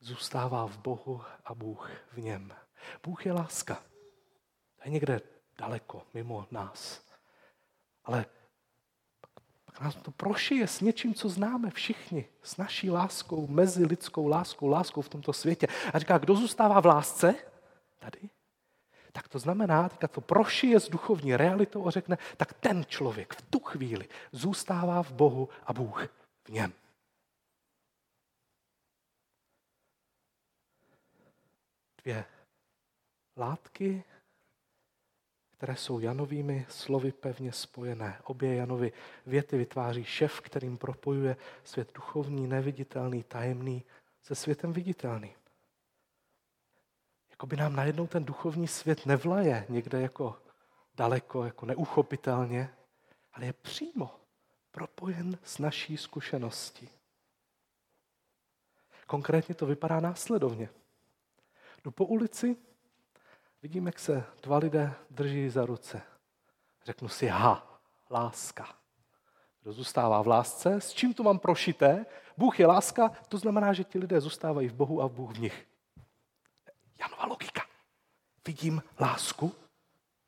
Zůstává 0.00 0.66
v 0.66 0.78
Bohu 0.78 1.24
a 1.44 1.54
Bůh 1.54 1.90
v 2.12 2.18
něm. 2.18 2.56
Bůh 3.02 3.26
je 3.26 3.32
láska. 3.32 3.74
To 4.76 4.82
je 4.84 4.90
někde 4.90 5.20
daleko, 5.58 6.06
mimo 6.14 6.46
nás. 6.50 7.04
Ale 8.04 8.26
pak 9.70 9.80
nás 9.80 9.94
to 9.94 10.10
prošije 10.10 10.66
s 10.66 10.80
něčím, 10.80 11.14
co 11.14 11.28
známe 11.28 11.70
všichni, 11.70 12.28
s 12.42 12.56
naší 12.56 12.90
láskou, 12.90 13.46
mezi 13.46 13.86
lidskou 13.86 14.26
láskou, 14.26 14.66
láskou 14.66 15.02
v 15.02 15.08
tomto 15.08 15.32
světě. 15.32 15.66
A 15.92 15.98
říká, 15.98 16.18
kdo 16.18 16.34
zůstává 16.34 16.80
v 16.80 16.86
lásce? 16.86 17.34
Tady 17.98 18.18
tak 19.12 19.28
to 19.28 19.38
znamená, 19.38 19.88
teďka 19.88 20.08
to 20.08 20.20
prošije 20.20 20.80
s 20.80 20.88
duchovní 20.88 21.36
realitou 21.36 21.86
a 21.86 21.90
řekne, 21.90 22.18
tak 22.36 22.52
ten 22.52 22.84
člověk 22.84 23.34
v 23.34 23.42
tu 23.42 23.58
chvíli 23.58 24.08
zůstává 24.32 25.02
v 25.02 25.12
Bohu 25.12 25.48
a 25.66 25.72
Bůh 25.72 26.06
v 26.44 26.48
něm. 26.48 26.72
Dvě 32.02 32.24
látky, 33.36 34.04
které 35.60 35.76
jsou 35.76 36.00
Janovými 36.00 36.66
slovy 36.68 37.12
pevně 37.12 37.52
spojené. 37.52 38.18
Obě 38.24 38.54
Janovy 38.54 38.92
věty 39.26 39.56
vytváří 39.58 40.04
šef, 40.04 40.40
kterým 40.40 40.78
propojuje 40.78 41.36
svět 41.64 41.92
duchovní, 41.94 42.46
neviditelný, 42.46 43.22
tajemný 43.22 43.84
se 44.22 44.34
světem 44.34 44.72
viditelným 44.72 45.40
jako 47.40 47.46
by 47.46 47.56
nám 47.56 47.76
najednou 47.76 48.06
ten 48.06 48.24
duchovní 48.24 48.68
svět 48.68 49.06
nevlaje 49.06 49.66
někde 49.68 50.00
jako 50.00 50.42
daleko, 50.94 51.44
jako 51.44 51.66
neuchopitelně, 51.66 52.74
ale 53.32 53.46
je 53.46 53.52
přímo 53.52 54.20
propojen 54.70 55.38
s 55.44 55.58
naší 55.58 55.96
zkušeností. 55.96 56.88
Konkrétně 59.06 59.54
to 59.54 59.66
vypadá 59.66 60.00
následovně. 60.00 60.68
Jdu 61.84 61.90
po 61.90 62.06
ulici, 62.06 62.56
vidím, 63.62 63.86
jak 63.86 63.98
se 63.98 64.24
dva 64.42 64.58
lidé 64.58 64.94
drží 65.10 65.50
za 65.50 65.66
ruce. 65.66 66.02
Řeknu 66.84 67.08
si, 67.08 67.26
ha, 67.26 67.80
láska. 68.10 68.74
Kdo 69.62 69.72
zůstává 69.72 70.22
v 70.22 70.26
lásce? 70.26 70.80
S 70.80 70.92
čím 70.92 71.14
to 71.14 71.22
mám 71.22 71.38
prošité? 71.38 72.06
Bůh 72.36 72.60
je 72.60 72.66
láska, 72.66 73.08
to 73.28 73.38
znamená, 73.38 73.72
že 73.72 73.84
ti 73.84 73.98
lidé 73.98 74.20
zůstávají 74.20 74.68
v 74.68 74.74
Bohu 74.74 75.02
a 75.02 75.06
v 75.06 75.12
Bůh 75.12 75.36
v 75.36 75.40
nich. 75.40 75.66
Janova 77.00 77.26
logika. 77.26 77.62
Vidím 78.46 78.82
lásku, 79.00 79.52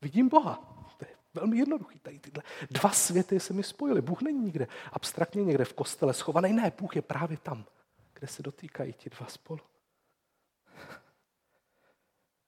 vidím 0.03 0.29
Boha. 0.29 0.55
To 0.97 1.05
je 1.05 1.17
velmi 1.35 1.59
jednoduchý. 1.59 1.99
Tady 1.99 2.19
tyhle 2.19 2.43
dva 2.71 2.91
světy 2.91 3.41
se 3.41 3.53
mi 3.53 3.63
spojily. 3.63 4.03
Bůh 4.03 4.23
není 4.23 4.39
nikde 4.39 4.69
abstraktně 4.93 5.45
někde 5.45 5.65
v 5.65 5.73
kostele 5.73 6.15
schovaný. 6.15 6.53
Ne, 6.53 6.73
Bůh 6.79 6.97
je 6.97 7.03
právě 7.03 7.37
tam, 7.37 7.65
kde 8.13 8.27
se 8.27 8.43
dotýkají 8.43 8.93
ti 8.93 9.11
dva 9.11 9.27
spolu. 9.27 9.61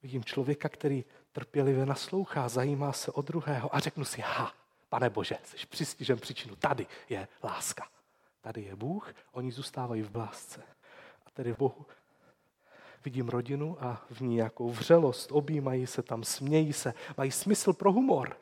Vidím 0.05 0.25
člověka, 0.25 0.69
který 0.69 1.05
trpělivě 1.33 1.87
naslouchá, 1.87 2.49
zajímá 2.49 2.93
se 2.93 3.13
o 3.13 3.23
druhého 3.23 3.75
a 3.75 3.79
řeknu 3.79 4.05
si, 4.05 4.21
ha, 4.21 4.55
pane 4.89 5.11
Bože, 5.11 5.39
jsi 5.45 5.67
přistižen 5.67 6.19
příčinu. 6.19 6.57
Tady 6.57 6.87
je 7.09 7.29
láska. 7.43 7.89
Tady 8.41 8.63
je 8.63 8.77
Bůh, 8.77 9.15
oni 9.33 9.53
zůstávají 9.53 10.03
v 10.03 10.17
lásce. 10.17 10.63
A 11.27 11.31
tedy 11.31 11.53
v 11.53 11.59
Bohu 11.59 11.87
vidím 13.05 13.29
rodinu 13.29 13.77
a 13.81 14.07
v 14.11 14.21
ní 14.21 14.35
nějakou 14.35 14.71
vřelost, 14.71 15.33
objímají 15.33 15.87
se 15.87 16.03
tam, 16.03 16.25
smějí 16.25 16.73
se, 16.73 16.95
mají 17.17 17.31
smysl 17.31 17.73
pro 17.73 17.93
humor. 17.93 18.37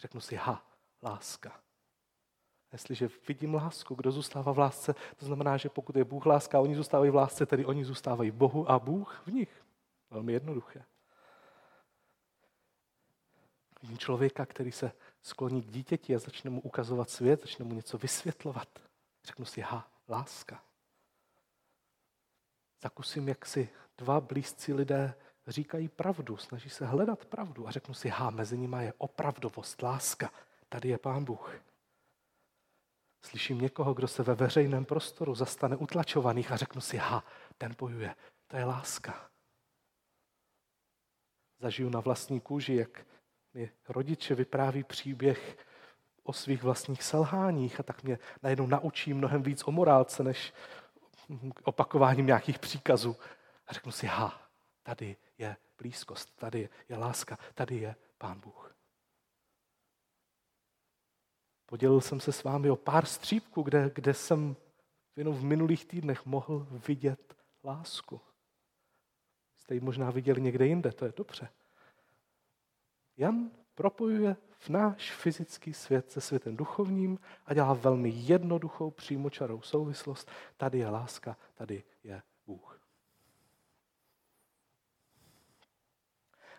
Řeknu 0.00 0.20
si, 0.20 0.36
ha, 0.36 0.66
láska. 1.02 1.60
Jestliže 2.72 3.08
vidím 3.28 3.54
lásku, 3.54 3.94
kdo 3.94 4.10
zůstává 4.10 4.52
v 4.52 4.58
lásce, 4.58 4.94
to 5.16 5.26
znamená, 5.26 5.56
že 5.56 5.68
pokud 5.68 5.96
je 5.96 6.04
Bůh 6.04 6.26
láska, 6.26 6.60
oni 6.60 6.76
zůstávají 6.76 7.10
v 7.10 7.14
lásce, 7.14 7.46
tedy 7.46 7.64
oni 7.64 7.84
zůstávají 7.84 8.30
v 8.30 8.34
Bohu 8.34 8.70
a 8.70 8.78
Bůh 8.78 9.22
v 9.26 9.32
nich. 9.32 9.62
Velmi 10.10 10.32
jednoduché. 10.32 10.84
Vidím 13.86 13.98
člověka, 13.98 14.46
který 14.46 14.72
se 14.72 14.92
skloní 15.22 15.62
k 15.62 15.70
dítěti 15.70 16.14
a 16.14 16.18
začne 16.18 16.50
mu 16.50 16.60
ukazovat 16.60 17.10
svět, 17.10 17.40
začne 17.40 17.64
mu 17.64 17.74
něco 17.74 17.98
vysvětlovat. 17.98 18.68
Řeknu 19.24 19.44
si, 19.44 19.60
ha, 19.60 19.90
láska. 20.08 20.62
Zakusím, 22.82 23.28
jak 23.28 23.46
si 23.46 23.68
dva 23.98 24.20
blízcí 24.20 24.72
lidé 24.72 25.14
říkají 25.46 25.88
pravdu, 25.88 26.36
snaží 26.36 26.70
se 26.70 26.86
hledat 26.86 27.24
pravdu 27.24 27.68
a 27.68 27.70
řeknu 27.70 27.94
si, 27.94 28.08
ha, 28.08 28.30
mezi 28.30 28.58
nimi 28.58 28.84
je 28.84 28.92
opravdovost, 28.98 29.82
láska. 29.82 30.32
Tady 30.68 30.88
je 30.88 30.98
Pán 30.98 31.24
Bůh. 31.24 31.54
Slyším 33.22 33.60
někoho, 33.60 33.94
kdo 33.94 34.08
se 34.08 34.22
ve 34.22 34.34
veřejném 34.34 34.84
prostoru 34.84 35.34
zastane 35.34 35.76
utlačovaných 35.76 36.52
a 36.52 36.56
řeknu 36.56 36.80
si, 36.80 36.96
ha, 36.96 37.24
ten 37.58 37.74
bojuje, 37.78 38.14
to 38.46 38.56
je 38.56 38.64
láska. 38.64 39.30
Zažiju 41.58 41.88
na 41.88 42.00
vlastní 42.00 42.40
kůži, 42.40 42.74
jak 42.74 43.06
mi 43.56 43.70
rodiče 43.88 44.34
vypráví 44.34 44.84
příběh 44.84 45.56
o 46.22 46.32
svých 46.32 46.62
vlastních 46.62 47.02
selháních 47.02 47.80
a 47.80 47.82
tak 47.82 48.02
mě 48.02 48.18
najednou 48.42 48.66
naučí 48.66 49.14
mnohem 49.14 49.42
víc 49.42 49.62
o 49.66 49.72
morálce, 49.72 50.22
než 50.22 50.52
opakováním 51.62 52.26
nějakých 52.26 52.58
příkazů. 52.58 53.16
A 53.66 53.72
řeknu 53.72 53.92
si, 53.92 54.06
ha, 54.06 54.48
tady 54.82 55.16
je 55.38 55.56
blízkost, 55.78 56.36
tady 56.36 56.68
je 56.88 56.96
láska, 56.96 57.38
tady 57.54 57.76
je 57.76 57.96
Pán 58.18 58.40
Bůh. 58.40 58.76
Podělil 61.66 62.00
jsem 62.00 62.20
se 62.20 62.32
s 62.32 62.44
vámi 62.44 62.70
o 62.70 62.76
pár 62.76 63.06
střípků, 63.06 63.62
kde, 63.62 63.90
kde 63.94 64.14
jsem 64.14 64.56
jenom 65.16 65.34
v 65.34 65.44
minulých 65.44 65.86
týdnech 65.86 66.26
mohl 66.26 66.66
vidět 66.70 67.36
lásku. 67.64 68.20
Jste 69.58 69.74
ji 69.74 69.80
možná 69.80 70.10
viděli 70.10 70.40
někde 70.40 70.66
jinde, 70.66 70.92
to 70.92 71.04
je 71.04 71.12
dobře. 71.16 71.48
Jan 73.16 73.50
propojuje 73.74 74.36
v 74.58 74.68
náš 74.68 75.12
fyzický 75.12 75.74
svět 75.74 76.10
se 76.10 76.20
světem 76.20 76.56
duchovním 76.56 77.18
a 77.46 77.54
dělá 77.54 77.74
velmi 77.74 78.08
jednoduchou 78.14 78.90
přímočarou 78.90 79.62
souvislost. 79.62 80.30
Tady 80.56 80.78
je 80.78 80.88
láska, 80.88 81.36
tady 81.54 81.84
je 82.04 82.22
Bůh. 82.46 82.80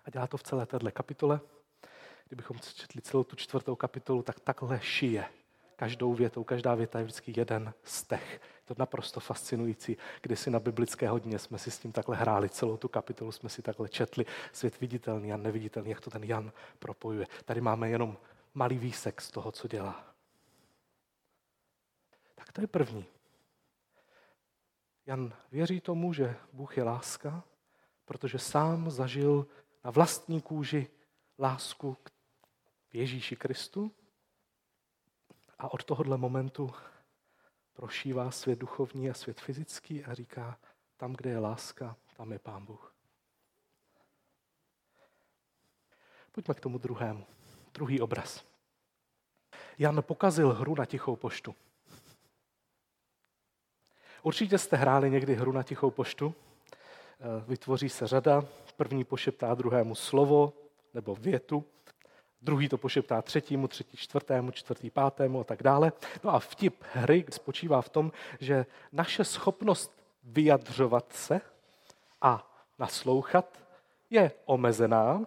A 0.06 0.10
dělá 0.10 0.28
to 0.28 0.38
v 0.38 0.44
celé 0.44 0.66
této 0.66 0.92
kapitole. 0.92 1.40
Kdybychom 2.28 2.60
četli 2.60 3.02
celou 3.02 3.24
tu 3.24 3.36
čtvrtou 3.36 3.76
kapitolu, 3.76 4.24
tak 4.24 4.40
takhle 4.40 4.80
šije 4.82 5.26
každou 5.78 6.14
větou. 6.14 6.44
Každá 6.44 6.76
věta 6.76 7.00
je 7.00 7.06
vždycky 7.06 7.34
jeden 7.38 7.74
stech. 7.84 8.42
To 8.66 8.72
je 8.72 8.76
naprosto 8.80 9.20
fascinující. 9.20 9.98
Kdysi 10.22 10.50
na 10.50 10.60
biblické 10.60 11.10
hodině 11.10 11.40
jsme 11.40 11.58
si 11.58 11.72
s 11.72 11.80
tím 11.80 11.92
takhle 11.92 12.16
hráli. 12.16 12.50
Celou 12.50 12.78
tu 12.78 12.88
kapitolu 12.88 13.32
jsme 13.32 13.50
si 13.50 13.62
takhle 13.62 13.90
četli. 13.90 14.26
Svět 14.52 14.80
viditelný 14.80 15.34
a 15.34 15.38
neviditelný, 15.38 15.90
jak 15.90 16.02
to 16.02 16.10
ten 16.10 16.24
Jan 16.24 16.52
propojuje. 16.80 17.28
Tady 17.46 17.62
máme 17.62 17.90
jenom 17.90 18.18
malý 18.54 18.78
výsek 18.78 19.22
z 19.22 19.32
toho, 19.32 19.52
co 19.52 19.68
dělá. 19.68 20.14
Tak 22.36 22.52
to 22.52 22.62
je 22.62 22.68
první. 22.68 23.06
Jan 25.06 25.34
věří 25.52 25.82
tomu, 25.82 26.14
že 26.14 26.36
Bůh 26.54 26.78
je 26.78 26.84
láska, 26.84 27.44
protože 28.06 28.40
sám 28.40 28.92
zažil 28.92 29.48
na 29.84 29.92
vlastní 29.92 30.42
kůži 30.42 30.88
lásku 31.40 31.98
v 32.90 32.96
Ježíši 32.96 33.36
Kristu 33.36 33.92
a 35.60 35.74
od 35.74 35.84
tohohle 35.84 36.18
momentu 36.18 36.72
prošívá 37.74 38.32
svět 38.32 38.60
duchovní 38.60 39.10
a 39.10 39.14
svět 39.14 39.42
fyzický 39.42 40.06
a 40.06 40.14
říká, 40.14 40.58
tam, 40.98 41.14
kde 41.14 41.30
je 41.30 41.40
láska, 41.40 41.96
tam 42.18 42.32
je 42.32 42.40
Pán 42.40 42.66
Bůh. 42.66 42.94
Pojďme 46.32 46.54
k 46.54 46.60
tomu 46.60 46.78
druhému. 46.78 47.26
Druhý 47.74 48.02
obraz. 48.02 48.46
Jan 49.78 50.04
pokazil 50.04 50.54
hru 50.54 50.76
na 50.76 50.86
tichou 50.86 51.16
poštu. 51.16 51.56
Určitě 54.24 54.58
jste 54.58 54.78
hráli 54.78 55.10
někdy 55.10 55.36
hru 55.36 55.52
na 55.52 55.64
tichou 55.64 55.92
poštu. 55.92 56.36
Eh, 57.20 57.44
vytvoří 57.48 57.90
se 57.90 58.08
řada, 58.08 58.44
první 58.76 59.04
pošeptá 59.04 59.56
druhému 59.56 59.96
slovo 59.96 60.54
nebo 60.94 61.16
větu, 61.16 61.66
druhý 62.48 62.70
to 62.70 62.78
pošeptá 62.78 63.22
třetímu, 63.22 63.68
třetí 63.68 63.98
čtvrtému, 63.98 64.52
čtvrtý 64.52 64.90
pátému 64.90 65.40
a 65.40 65.44
tak 65.44 65.64
dále. 65.64 65.92
No 66.24 66.36
a 66.36 66.40
vtip 66.40 66.84
hry 66.94 67.26
spočívá 67.30 67.82
v 67.82 67.90
tom, 67.90 68.12
že 68.40 68.66
naše 68.92 69.24
schopnost 69.24 69.92
vyjadřovat 70.24 71.14
se 71.14 71.42
a 72.22 72.52
naslouchat 72.80 73.60
je 74.10 74.32
omezená 74.46 75.26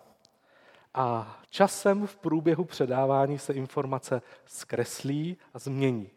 a 0.94 1.38
časem 1.50 2.06
v 2.06 2.16
průběhu 2.16 2.64
předávání 2.64 3.38
se 3.38 3.52
informace 3.52 4.22
zkreslí 4.46 5.36
a 5.54 5.58
změní. 5.58 6.10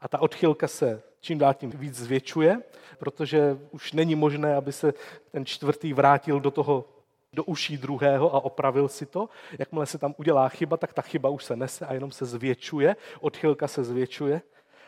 A 0.00 0.08
ta 0.08 0.18
odchylka 0.18 0.68
se 0.68 1.02
čím 1.20 1.38
dál 1.38 1.54
tím 1.54 1.70
víc 1.70 1.94
zvětšuje, 1.94 2.62
protože 2.98 3.58
už 3.70 3.92
není 3.92 4.14
možné, 4.14 4.56
aby 4.56 4.72
se 4.72 4.94
ten 5.30 5.46
čtvrtý 5.46 5.92
vrátil 5.92 6.40
do 6.40 6.50
toho 6.50 6.84
do 7.36 7.44
uší 7.44 7.76
druhého 7.76 8.34
a 8.34 8.44
opravil 8.44 8.88
si 8.88 9.06
to. 9.06 9.28
Jakmile 9.58 9.86
se 9.86 9.98
tam 9.98 10.14
udělá 10.16 10.48
chyba, 10.48 10.76
tak 10.76 10.92
ta 10.92 11.02
chyba 11.02 11.28
už 11.28 11.44
se 11.44 11.56
nese 11.56 11.86
a 11.86 11.94
jenom 11.94 12.10
se 12.10 12.24
zvětšuje, 12.24 12.96
odchylka 13.20 13.68
se 13.68 13.84
zvětšuje. 13.84 14.42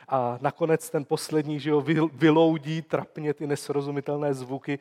A 0.09 0.39
nakonec 0.41 0.91
ten 0.91 1.05
poslední 1.05 1.61
že 1.61 1.71
jo, 1.71 1.81
vyloudí 2.13 2.83
trapně 2.83 3.35
ty 3.35 3.47
nesrozumitelné 3.47 4.35
zvuky, 4.35 4.79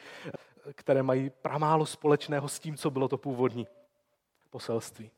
které 0.76 1.04
mají 1.04 1.30
pramálo 1.30 1.86
společného 1.86 2.48
s 2.48 2.60
tím, 2.60 2.78
co 2.78 2.92
bylo 2.92 3.08
to 3.08 3.18
původní 3.18 3.68
poselství. 4.50 5.12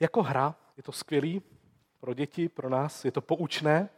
Jako 0.00 0.22
hra 0.22 0.54
je 0.76 0.82
to 0.82 0.92
skvělý 0.92 1.42
pro 2.00 2.14
děti, 2.14 2.48
pro 2.48 2.68
nás, 2.68 3.04
je 3.04 3.12
to 3.12 3.20
poučné. 3.20 3.88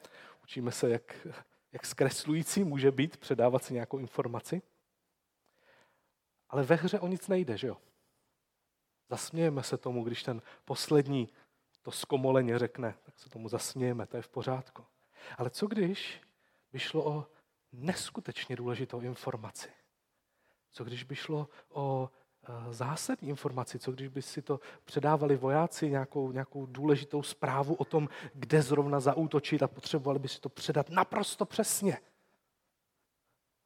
Učíme 0.43 0.73
se, 0.73 0.90
jak, 0.90 1.27
jak 1.73 1.87
zkreslující 1.87 2.64
může 2.64 2.90
být 2.90 3.16
předávat 3.16 3.64
si 3.64 3.75
nějakou 3.75 3.99
informaci. 3.99 4.62
Ale 6.50 6.62
ve 6.62 6.74
hře 6.74 7.00
o 7.00 7.06
nic 7.06 7.28
nejde, 7.28 7.56
že 7.56 7.66
jo? 7.66 7.76
Zasmějeme 9.08 9.62
se 9.62 9.78
tomu, 9.78 10.04
když 10.04 10.22
ten 10.22 10.42
poslední 10.64 11.28
to 11.82 11.90
zkomoleně 11.90 12.58
řekne, 12.58 12.94
tak 13.02 13.18
se 13.18 13.30
tomu 13.30 13.48
zasmějeme, 13.48 14.06
to 14.06 14.16
je 14.16 14.22
v 14.22 14.28
pořádku. 14.28 14.84
Ale 15.38 15.50
co 15.50 15.66
když 15.66 16.20
by 16.72 16.78
šlo 16.78 17.10
o 17.10 17.26
neskutečně 17.72 18.56
důležitou 18.56 19.00
informaci? 19.00 19.68
Co 20.70 20.84
když 20.84 21.04
by 21.04 21.16
šlo 21.16 21.48
o 21.68 22.10
e, 22.42 22.72
zásadní 22.72 23.28
informaci, 23.28 23.78
co 23.78 23.92
když 23.92 24.08
by 24.08 24.22
si 24.22 24.42
to 24.42 24.60
předávali 24.84 25.36
vojáci, 25.36 25.90
nějakou, 25.90 26.32
nějakou 26.32 26.66
důležitou 26.66 27.22
zprávu 27.22 27.74
o 27.74 27.84
tom, 27.84 28.08
kde 28.34 28.62
zrovna 28.62 29.00
zaútočit 29.00 29.62
a 29.62 29.68
potřebovali 29.68 30.18
by 30.18 30.28
si 30.28 30.40
to 30.40 30.48
předat 30.48 30.90
naprosto 30.90 31.46
přesně. 31.46 31.98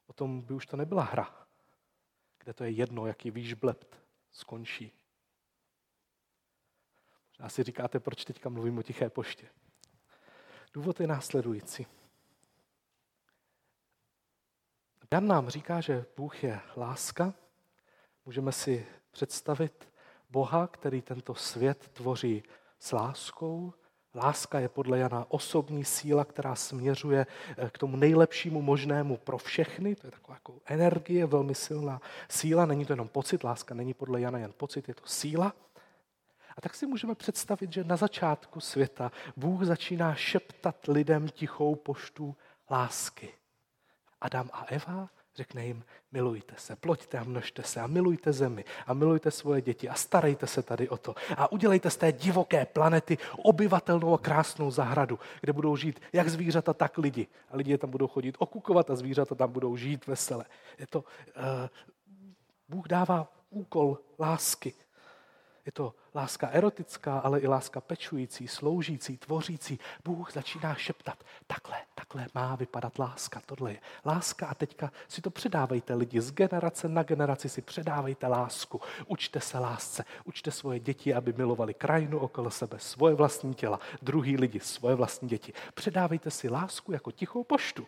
O 0.07 0.13
tom 0.13 0.41
by 0.41 0.53
už 0.53 0.65
to 0.65 0.77
nebyla 0.77 1.03
hra, 1.03 1.44
kde 2.45 2.53
to 2.53 2.63
je 2.63 2.71
jedno, 2.71 3.07
jaký 3.07 3.31
výžblept 3.31 3.99
skončí. 4.31 4.91
Možná 7.29 7.49
si 7.49 7.63
říkáte, 7.63 7.99
proč 7.99 8.25
teďka 8.25 8.49
mluvím 8.49 8.77
o 8.77 8.83
tiché 8.83 9.09
poště. 9.09 9.49
Důvod 10.73 10.99
je 10.99 11.07
následující. 11.07 11.87
Jan 15.13 15.27
nám 15.27 15.49
říká, 15.49 15.81
že 15.81 16.05
Bůh 16.17 16.43
je 16.43 16.61
láska. 16.77 17.33
Můžeme 18.25 18.51
si 18.51 18.87
představit 19.11 19.93
Boha, 20.29 20.67
který 20.67 21.01
tento 21.01 21.35
svět 21.35 21.87
tvoří 21.87 22.43
s 22.79 22.91
láskou, 22.91 23.73
Láska 24.15 24.59
je 24.59 24.69
podle 24.69 24.99
Jana 24.99 25.25
osobní 25.29 25.85
síla, 25.85 26.25
která 26.25 26.55
směřuje 26.55 27.27
eh, 27.57 27.69
k 27.69 27.77
tomu 27.77 27.97
nejlepšímu 27.97 28.61
možnému 28.61 29.17
pro 29.17 29.37
všechny. 29.37 29.95
To 29.95 30.07
je 30.07 30.11
taková 30.11 30.35
jako 30.35 30.53
energie, 30.65 31.25
velmi 31.25 31.55
silná 31.55 32.01
síla. 32.29 32.65
Není 32.65 32.85
to 32.85 32.93
jenom 32.93 33.07
pocit, 33.07 33.43
láska 33.43 33.75
není 33.75 33.93
podle 33.93 34.21
Jana 34.21 34.39
jen 34.39 34.53
pocit, 34.57 34.87
je 34.87 34.95
to 34.95 35.07
síla. 35.07 35.53
A 36.57 36.61
tak 36.61 36.75
si 36.75 36.85
můžeme 36.85 37.15
představit, 37.15 37.73
že 37.73 37.83
na 37.83 37.95
začátku 37.95 38.59
světa 38.59 39.11
Bůh 39.37 39.63
začíná 39.63 40.15
šeptat 40.15 40.87
lidem 40.87 41.29
tichou 41.29 41.75
poštu 41.75 42.35
lásky. 42.71 43.33
Adam 44.21 44.49
a 44.53 44.65
Eva 44.65 45.09
Řekne 45.35 45.65
jim, 45.65 45.83
milujte 46.11 46.53
se, 46.57 46.75
ploďte 46.75 47.17
a 47.17 47.23
množte 47.23 47.63
se 47.63 47.81
a 47.81 47.87
milujte 47.87 48.33
zemi 48.33 48.65
a 48.87 48.93
milujte 48.93 49.31
svoje 49.31 49.61
děti 49.61 49.89
a 49.89 49.93
starejte 49.93 50.47
se 50.47 50.63
tady 50.63 50.89
o 50.89 50.97
to. 50.97 51.15
A 51.37 51.51
udělejte 51.51 51.89
z 51.89 51.97
té 51.97 52.11
divoké 52.11 52.65
planety 52.65 53.17
obyvatelnou 53.37 54.13
a 54.13 54.17
krásnou 54.17 54.71
zahradu, 54.71 55.19
kde 55.41 55.53
budou 55.53 55.75
žít 55.75 55.99
jak 56.13 56.29
zvířata, 56.29 56.73
tak 56.73 56.97
lidi. 56.97 57.27
A 57.51 57.57
lidi 57.57 57.77
tam 57.77 57.89
budou 57.89 58.07
chodit 58.07 58.35
okukovat 58.39 58.89
a 58.89 58.95
zvířata 58.95 59.35
tam 59.35 59.51
budou 59.51 59.77
žít 59.77 60.07
vesele. 60.07 60.45
Je 60.79 60.87
to, 60.87 60.99
uh, 60.99 61.03
Bůh 62.69 62.87
dává 62.87 63.27
úkol 63.49 63.97
lásky 64.19 64.73
je 65.65 65.71
to 65.71 65.95
láska 66.15 66.47
erotická, 66.47 67.19
ale 67.19 67.39
i 67.39 67.47
láska 67.47 67.81
pečující, 67.81 68.47
sloužící, 68.47 69.17
tvořící. 69.17 69.79
Bůh 70.03 70.33
začíná 70.33 70.75
šeptat, 70.75 71.23
takhle, 71.47 71.77
takhle 71.95 72.27
má 72.33 72.55
vypadat 72.55 72.99
láska, 72.99 73.41
tohle 73.45 73.71
je 73.71 73.81
láska 74.05 74.47
a 74.47 74.53
teďka 74.53 74.91
si 75.07 75.21
to 75.21 75.29
předávejte 75.29 75.93
lidi, 75.93 76.21
z 76.21 76.31
generace 76.31 76.89
na 76.89 77.03
generaci 77.03 77.49
si 77.49 77.61
předávejte 77.61 78.27
lásku. 78.27 78.81
Učte 79.07 79.39
se 79.39 79.59
lásce, 79.59 80.05
učte 80.25 80.51
svoje 80.51 80.79
děti, 80.79 81.13
aby 81.13 81.33
milovali 81.33 81.73
krajinu 81.73 82.19
okolo 82.19 82.51
sebe, 82.51 82.79
svoje 82.79 83.15
vlastní 83.15 83.53
těla, 83.53 83.79
druhý 84.01 84.37
lidi, 84.37 84.59
svoje 84.59 84.95
vlastní 84.95 85.29
děti. 85.29 85.53
Předávejte 85.73 86.31
si 86.31 86.49
lásku 86.49 86.91
jako 86.91 87.11
tichou 87.11 87.43
poštu. 87.43 87.87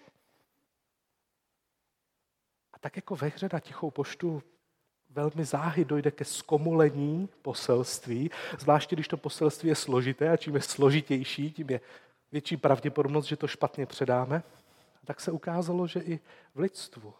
A 2.73 2.79
tak 2.79 2.95
jako 2.95 3.15
ve 3.15 3.27
hře 3.27 3.49
na 3.53 3.59
tichou 3.59 3.91
poštu 3.91 4.43
velmi 5.09 5.45
záhy 5.45 5.85
dojde 5.85 6.11
ke 6.11 6.25
zkomolení 6.25 7.29
poselství, 7.41 8.31
zvláště 8.59 8.95
když 8.95 9.07
to 9.07 9.17
poselství 9.17 9.69
je 9.69 9.75
složité 9.75 10.29
a 10.29 10.37
čím 10.37 10.55
je 10.55 10.61
složitější, 10.61 11.51
tím 11.51 11.69
je 11.69 11.81
větší 12.31 12.57
pravděpodobnost, 12.57 13.25
že 13.25 13.35
to 13.35 13.47
špatně 13.47 13.85
předáme. 13.85 14.43
Tak 15.05 15.19
se 15.21 15.31
ukázalo, 15.31 15.87
že 15.87 15.99
i 15.99 16.19
v 16.55 16.59
lidstvu 16.59 17.13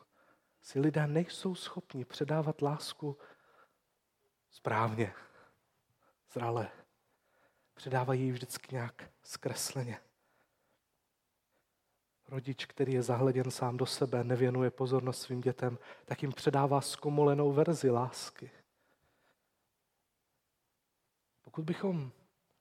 si 0.62 0.80
lidé 0.80 1.08
nejsou 1.08 1.56
schopni 1.56 2.06
předávat 2.06 2.62
lásku 2.62 3.18
správně, 4.52 5.14
zrale. 6.34 6.70
Předávají 7.74 8.22
ji 8.22 8.32
vždycky 8.32 8.76
nějak 8.76 9.10
zkresleně. 9.24 10.00
Rodič, 12.30 12.66
který 12.66 12.94
je 12.94 13.04
zahleděn 13.04 13.52
sám 13.52 13.78
do 13.78 13.86
sebe, 13.86 14.24
nevěnuje 14.24 14.72
pozornost 14.72 15.22
svým 15.22 15.42
dětem, 15.42 15.78
tak 16.06 16.22
jim 16.22 16.32
předává 16.32 16.82
zkomolenou 16.82 17.52
verzi 17.52 17.90
lásky. 17.90 18.52
Pokud 21.44 21.66
bychom 21.66 22.12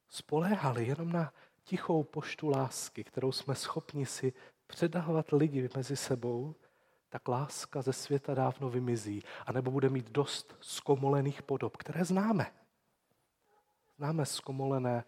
spoléhali 0.09 0.87
jenom 0.87 1.12
na 1.12 1.33
tichou 1.64 2.05
poštu 2.05 2.50
lásky, 2.50 3.05
kterou 3.05 3.33
jsme 3.33 3.55
schopni 3.55 4.07
si 4.07 4.33
předávat 4.66 5.33
lidi 5.33 5.68
mezi 5.76 5.96
sebou, 5.96 6.55
tak 7.09 7.29
láska 7.29 7.83
ze 7.83 7.92
světa 7.92 8.35
dávno 8.35 8.70
vymizí, 8.70 9.22
anebo 9.46 9.70
bude 9.70 9.88
mít 9.88 10.11
dost 10.11 10.57
zkomolených 10.61 11.42
podob, 11.42 11.76
které 11.76 12.05
známe. 12.05 12.52
Známe 13.96 14.26
zkomolené, 14.26 15.05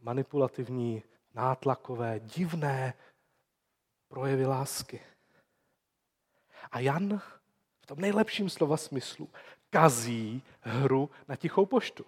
manipulativní, 0.00 1.02
nátlakové, 1.34 2.20
divné 2.20 2.94
projevy 4.12 4.46
lásky. 4.46 5.00
A 6.72 6.80
Jan 6.80 7.20
v 7.80 7.86
tom 7.86 8.00
nejlepším 8.00 8.48
slova 8.50 8.76
smyslu 8.76 9.28
kazí 9.70 10.42
hru 10.60 11.10
na 11.28 11.36
tichou 11.36 11.66
poštu. 11.66 12.04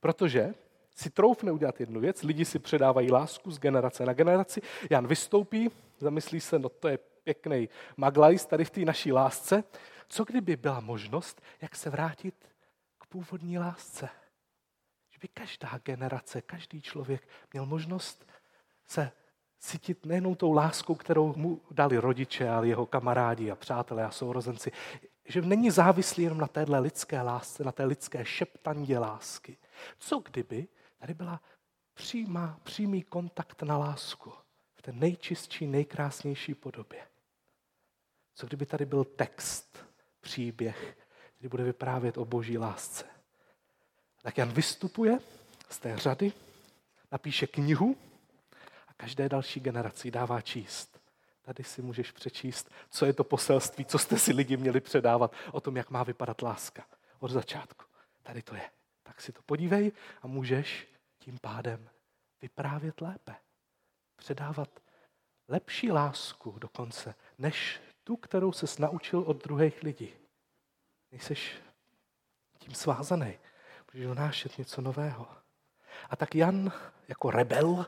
Protože 0.00 0.54
si 0.96 1.10
troufne 1.10 1.52
udělat 1.52 1.80
jednu 1.80 2.00
věc, 2.00 2.22
lidi 2.22 2.44
si 2.44 2.58
předávají 2.58 3.10
lásku 3.10 3.50
z 3.50 3.58
generace 3.58 4.04
na 4.06 4.12
generaci, 4.12 4.62
Jan 4.90 5.06
vystoupí, 5.06 5.70
zamyslí 5.98 6.40
se, 6.40 6.58
no 6.58 6.68
to 6.68 6.88
je 6.88 6.98
pěkný 6.98 7.68
maglajs 7.96 8.46
tady 8.46 8.64
v 8.64 8.70
té 8.70 8.80
naší 8.80 9.12
lásce. 9.12 9.64
Co 10.08 10.24
kdyby 10.24 10.56
byla 10.56 10.80
možnost, 10.80 11.42
jak 11.60 11.76
se 11.76 11.90
vrátit 11.90 12.34
k 12.98 13.06
původní 13.06 13.58
lásce? 13.58 14.08
Že 15.10 15.18
by 15.22 15.28
každá 15.28 15.80
generace, 15.84 16.42
každý 16.42 16.82
člověk 16.82 17.28
měl 17.52 17.66
možnost 17.66 18.26
se 18.86 19.12
cítit 19.64 20.06
nejenom 20.06 20.34
tou 20.34 20.52
láskou, 20.52 20.94
kterou 20.94 21.34
mu 21.36 21.60
dali 21.70 21.98
rodiče, 21.98 22.48
ale 22.48 22.68
jeho 22.68 22.86
kamarádi 22.86 23.50
a 23.50 23.56
přátelé 23.56 24.04
a 24.04 24.10
sourozenci. 24.10 24.72
Že 25.24 25.42
není 25.42 25.70
závislý 25.70 26.24
jenom 26.24 26.38
na 26.38 26.46
téhle 26.46 26.78
lidské 26.78 27.20
lásce, 27.22 27.64
na 27.64 27.72
té 27.72 27.84
lidské 27.84 28.24
šeptandě 28.24 28.98
lásky. 28.98 29.56
Co 29.98 30.18
kdyby 30.18 30.68
tady 30.98 31.14
byla 31.14 31.40
přímá, 31.94 32.60
přímý 32.62 33.02
kontakt 33.02 33.62
na 33.62 33.78
lásku 33.78 34.32
v 34.74 34.82
té 34.82 34.92
nejčistší, 34.92 35.66
nejkrásnější 35.66 36.54
podobě? 36.54 37.00
Co 38.34 38.46
kdyby 38.46 38.66
tady 38.66 38.86
byl 38.86 39.04
text, 39.04 39.78
příběh, 40.20 40.96
který 41.34 41.48
bude 41.48 41.64
vyprávět 41.64 42.18
o 42.18 42.24
boží 42.24 42.58
lásce? 42.58 43.04
Tak 44.22 44.38
Jan 44.38 44.52
vystupuje 44.52 45.18
z 45.70 45.78
té 45.78 45.96
řady, 45.96 46.32
napíše 47.12 47.46
knihu 47.46 47.96
každé 48.96 49.28
další 49.28 49.60
generaci 49.60 50.10
dává 50.10 50.40
číst. 50.40 51.00
Tady 51.42 51.64
si 51.64 51.82
můžeš 51.82 52.10
přečíst, 52.10 52.70
co 52.90 53.06
je 53.06 53.12
to 53.12 53.24
poselství, 53.24 53.84
co 53.84 53.98
jste 53.98 54.18
si 54.18 54.32
lidi 54.32 54.56
měli 54.56 54.80
předávat 54.80 55.34
o 55.52 55.60
tom, 55.60 55.76
jak 55.76 55.90
má 55.90 56.02
vypadat 56.02 56.42
láska. 56.42 56.86
Od 57.18 57.30
začátku. 57.30 57.84
Tady 58.22 58.42
to 58.42 58.54
je. 58.54 58.70
Tak 59.02 59.20
si 59.20 59.32
to 59.32 59.42
podívej 59.42 59.92
a 60.22 60.26
můžeš 60.26 60.88
tím 61.18 61.38
pádem 61.38 61.88
vyprávět 62.42 63.00
lépe. 63.00 63.34
Předávat 64.16 64.68
lepší 65.48 65.92
lásku 65.92 66.58
dokonce, 66.58 67.14
než 67.38 67.80
tu, 68.04 68.16
kterou 68.16 68.52
se 68.52 68.66
naučil 68.82 69.20
od 69.20 69.44
druhých 69.44 69.82
lidí. 69.82 70.12
Nejseš 71.12 71.56
tím 72.58 72.74
svázaný. 72.74 73.38
Můžeš 73.92 74.06
donášet 74.06 74.58
něco 74.58 74.80
nového. 74.80 75.28
A 76.10 76.16
tak 76.16 76.34
Jan 76.34 76.72
jako 77.08 77.30
rebel 77.30 77.86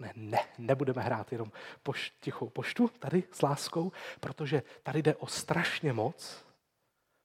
řekne, 0.00 0.12
ne, 0.16 0.48
nebudeme 0.58 1.02
hrát 1.02 1.32
jenom 1.32 1.52
poš, 1.82 2.12
tichou 2.20 2.48
poštu 2.48 2.88
tady 2.88 3.24
s 3.32 3.42
láskou, 3.42 3.92
protože 4.20 4.62
tady 4.82 5.02
jde 5.02 5.16
o 5.16 5.26
strašně 5.26 5.92
moc. 5.92 6.44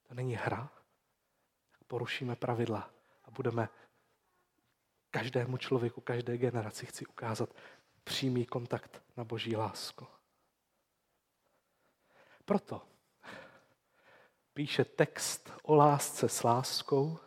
To 0.07 0.13
není 0.13 0.35
hra. 0.35 0.69
Porušíme 1.87 2.35
pravidla 2.35 2.89
a 3.23 3.31
budeme 3.31 3.69
každému 5.11 5.57
člověku, 5.57 6.01
každé 6.01 6.37
generaci 6.37 6.85
chci 6.85 7.05
ukázat 7.05 7.49
přímý 8.03 8.45
kontakt 8.45 9.01
na 9.17 9.23
boží 9.23 9.55
lásku. 9.55 10.07
Proto 12.45 12.81
píše 14.53 14.85
text 14.85 15.51
o 15.63 15.75
lásce 15.75 16.29
s 16.29 16.43
láskou, 16.43 17.19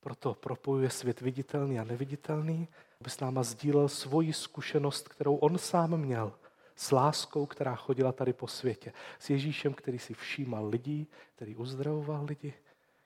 proto 0.00 0.34
propojuje 0.34 0.90
svět 0.90 1.20
viditelný 1.20 1.80
a 1.80 1.84
neviditelný, 1.84 2.68
aby 3.00 3.10
s 3.10 3.20
náma 3.20 3.42
sdílel 3.42 3.88
svoji 3.88 4.32
zkušenost, 4.32 5.08
kterou 5.08 5.36
on 5.36 5.58
sám 5.58 5.96
měl, 5.96 6.32
s 6.76 6.90
láskou, 6.90 7.46
která 7.46 7.74
chodila 7.76 8.12
tady 8.12 8.32
po 8.32 8.48
světě. 8.48 8.92
S 9.18 9.30
Ježíšem, 9.30 9.74
který 9.74 9.98
si 9.98 10.14
všímal 10.14 10.68
lidí, 10.68 11.08
který 11.34 11.56
uzdravoval 11.56 12.24
lidi, 12.24 12.54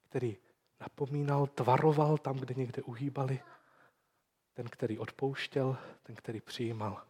který 0.08 0.36
napomínal, 0.80 1.46
tvaroval 1.46 2.18
tam, 2.18 2.36
kde 2.36 2.54
někde 2.54 2.82
uhýbali. 2.82 3.40
Ten, 4.54 4.66
který 4.66 4.98
odpouštěl, 4.98 5.76
ten, 6.02 6.16
který 6.16 6.40
přijímal. 6.40 7.02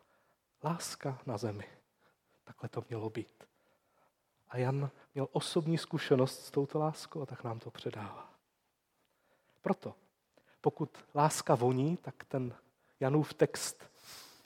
Láska 0.64 1.18
na 1.26 1.38
zemi. 1.38 1.64
Takhle 2.44 2.68
to 2.68 2.84
mělo 2.88 3.10
být. 3.10 3.44
A 4.48 4.58
Jan 4.58 4.90
měl 5.14 5.28
osobní 5.32 5.78
zkušenost 5.78 6.44
s 6.44 6.50
touto 6.50 6.78
láskou, 6.78 7.26
tak 7.26 7.44
nám 7.44 7.58
to 7.58 7.70
předává. 7.70 8.34
Proto, 9.60 9.94
pokud 10.60 10.98
láska 11.14 11.54
voní, 11.54 11.96
tak 11.96 12.24
ten 12.24 12.54
Janův 13.00 13.34
text 13.34 13.84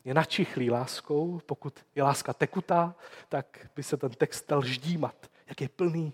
je 0.04 0.14
načichlý 0.14 0.70
láskou. 0.70 1.40
Pokud 1.46 1.86
je 1.94 2.02
láska 2.02 2.32
tekutá, 2.32 2.94
tak 3.28 3.70
by 3.76 3.82
se 3.82 3.96
ten 3.96 4.10
text 4.10 4.48
dal 4.48 4.64
ždímat, 4.64 5.30
jak 5.46 5.60
je 5.60 5.68
plný, 5.68 6.12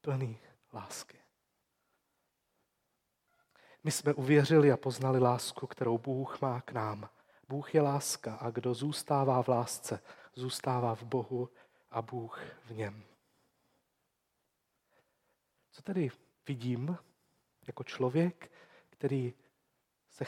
plný 0.00 0.38
lásky. 0.72 1.18
My 3.84 3.90
jsme 3.90 4.14
uvěřili 4.14 4.72
a 4.72 4.76
poznali 4.76 5.18
lásku, 5.18 5.66
kterou 5.66 5.98
Bůh 5.98 6.40
má 6.40 6.60
k 6.60 6.72
nám. 6.72 7.08
Bůh 7.48 7.74
je 7.74 7.82
láska 7.82 8.34
a 8.34 8.50
kdo 8.50 8.74
zůstává 8.74 9.42
v 9.42 9.48
lásce, 9.48 10.02
zůstává 10.34 10.94
v 10.94 11.02
Bohu 11.02 11.48
a 11.90 12.02
Bůh 12.02 12.40
v 12.64 12.70
něm. 12.70 13.04
Co 15.72 15.82
tedy 15.82 16.10
vidím 16.48 16.98
jako 17.66 17.84
člověk, 17.84 18.52
který 18.90 19.34
se 20.10 20.24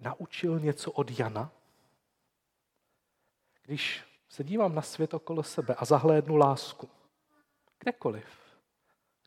naučil 0.00 0.60
něco 0.60 0.92
od 0.92 1.18
Jana? 1.18 1.50
Když 3.62 4.04
se 4.28 4.44
dívám 4.44 4.74
na 4.74 4.82
svět 4.82 5.14
okolo 5.14 5.42
sebe 5.42 5.74
a 5.74 5.84
zahlédnu 5.84 6.36
lásku, 6.36 6.88
kdekoliv, 7.78 8.26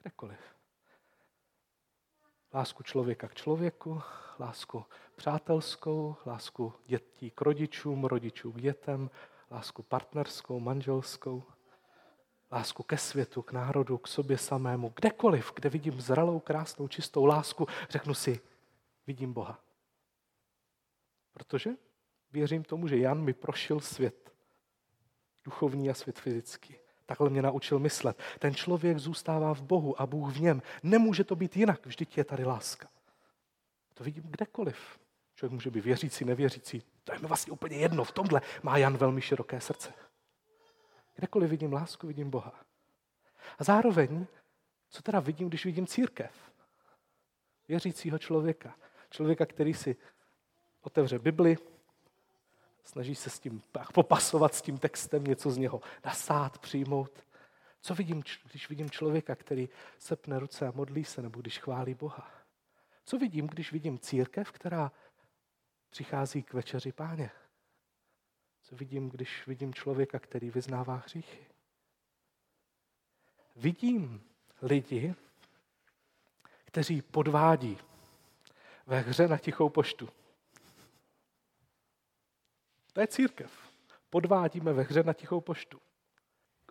kdekoliv. 0.01 0.39
Lásku 2.53 2.84
člověka 2.84 3.27
k 3.27 3.36
člověku, 3.36 4.01
lásku 4.39 4.86
přátelskou, 5.15 6.15
lásku 6.25 6.73
dětí 6.86 7.31
k 7.31 7.41
rodičům, 7.41 8.05
rodičů 8.05 8.51
k 8.51 8.62
dětem, 8.62 9.10
lásku 9.51 9.84
partnerskou, 9.84 10.60
manželskou, 10.60 11.43
lásku 12.51 12.84
ke 12.84 12.97
světu, 12.97 13.41
k 13.41 13.51
národu, 13.51 13.97
k 13.97 14.07
sobě 14.07 14.38
samému, 14.38 14.93
kdekoliv, 14.95 15.51
kde 15.55 15.69
vidím 15.69 16.01
zralou, 16.01 16.39
krásnou, 16.39 16.88
čistou 16.88 17.25
lásku, 17.25 17.67
řeknu 17.89 18.13
si, 18.13 18.39
vidím 19.07 19.34
Boha. 19.34 19.60
Protože 21.33 21.69
věřím 22.31 22.63
tomu, 22.63 22.87
že 22.87 22.97
Jan 22.97 23.21
mi 23.21 23.33
prošel 23.33 23.79
svět 23.79 24.33
duchovní 25.43 25.89
a 25.89 25.93
svět 25.93 26.19
fyzický. 26.19 26.75
Takhle 27.05 27.29
mě 27.29 27.41
naučil 27.41 27.79
myslet. 27.79 28.19
Ten 28.39 28.55
člověk 28.55 28.97
zůstává 28.97 29.53
v 29.53 29.61
Bohu 29.61 30.01
a 30.01 30.05
Bůh 30.05 30.33
v 30.33 30.41
něm. 30.41 30.61
Nemůže 30.83 31.23
to 31.23 31.35
být 31.35 31.57
jinak, 31.57 31.85
vždyť 31.85 32.17
je 32.17 32.23
tady 32.23 32.45
láska. 32.45 32.89
To 33.93 34.03
vidím 34.03 34.23
kdekoliv. 34.23 34.99
Člověk 35.35 35.53
může 35.53 35.71
být 35.71 35.85
věřící, 35.85 36.25
nevěřící. 36.25 36.83
To 37.03 37.13
je 37.13 37.19
mi 37.19 37.27
vlastně 37.27 37.53
úplně 37.53 37.77
jedno. 37.77 38.03
V 38.03 38.11
tomhle 38.11 38.41
má 38.63 38.77
Jan 38.77 38.97
velmi 38.97 39.21
široké 39.21 39.61
srdce. 39.61 39.93
Kdekoliv 41.15 41.49
vidím 41.49 41.73
lásku, 41.73 42.07
vidím 42.07 42.29
Boha. 42.29 42.53
A 43.59 43.63
zároveň, 43.63 44.27
co 44.89 45.01
teda 45.01 45.19
vidím, 45.19 45.49
když 45.49 45.65
vidím 45.65 45.87
církev? 45.87 46.51
Věřícího 47.67 48.19
člověka. 48.19 48.75
Člověka, 49.09 49.45
který 49.45 49.73
si 49.73 49.95
otevře 50.81 51.19
Bibli, 51.19 51.57
snaží 52.83 53.15
se 53.15 53.29
s 53.29 53.39
tím 53.39 53.61
popasovat 53.93 54.55
s 54.55 54.61
tím 54.61 54.77
textem, 54.77 55.23
něco 55.23 55.51
z 55.51 55.57
něho 55.57 55.81
nasát, 56.05 56.57
přijmout. 56.57 57.11
Co 57.81 57.95
vidím, 57.95 58.23
když 58.49 58.69
vidím 58.69 58.89
člověka, 58.89 59.35
který 59.35 59.69
sepne 59.97 60.39
ruce 60.39 60.67
a 60.67 60.71
modlí 60.75 61.05
se, 61.05 61.21
nebo 61.21 61.41
když 61.41 61.59
chválí 61.59 61.93
Boha? 61.93 62.31
Co 63.05 63.17
vidím, 63.17 63.47
když 63.47 63.71
vidím 63.71 63.99
církev, 63.99 64.51
která 64.51 64.91
přichází 65.89 66.43
k 66.43 66.53
večeři 66.53 66.91
páně, 66.91 67.31
Co 68.61 68.75
vidím, 68.75 69.09
když 69.09 69.47
vidím 69.47 69.73
člověka, 69.73 70.19
který 70.19 70.49
vyznává 70.49 70.95
hříchy? 70.95 71.45
Vidím 73.55 74.23
lidi, 74.61 75.15
kteří 76.65 77.01
podvádí 77.01 77.77
ve 78.87 78.99
hře 78.99 79.27
na 79.27 79.37
tichou 79.37 79.69
poštu. 79.69 80.09
To 82.93 83.01
je 83.01 83.08
církev. 83.08 83.51
Podvádíme 84.10 84.73
ve 84.73 84.84
hře 84.84 85.04
na 85.04 85.13
tichou 85.13 85.41
poštu. 85.41 85.80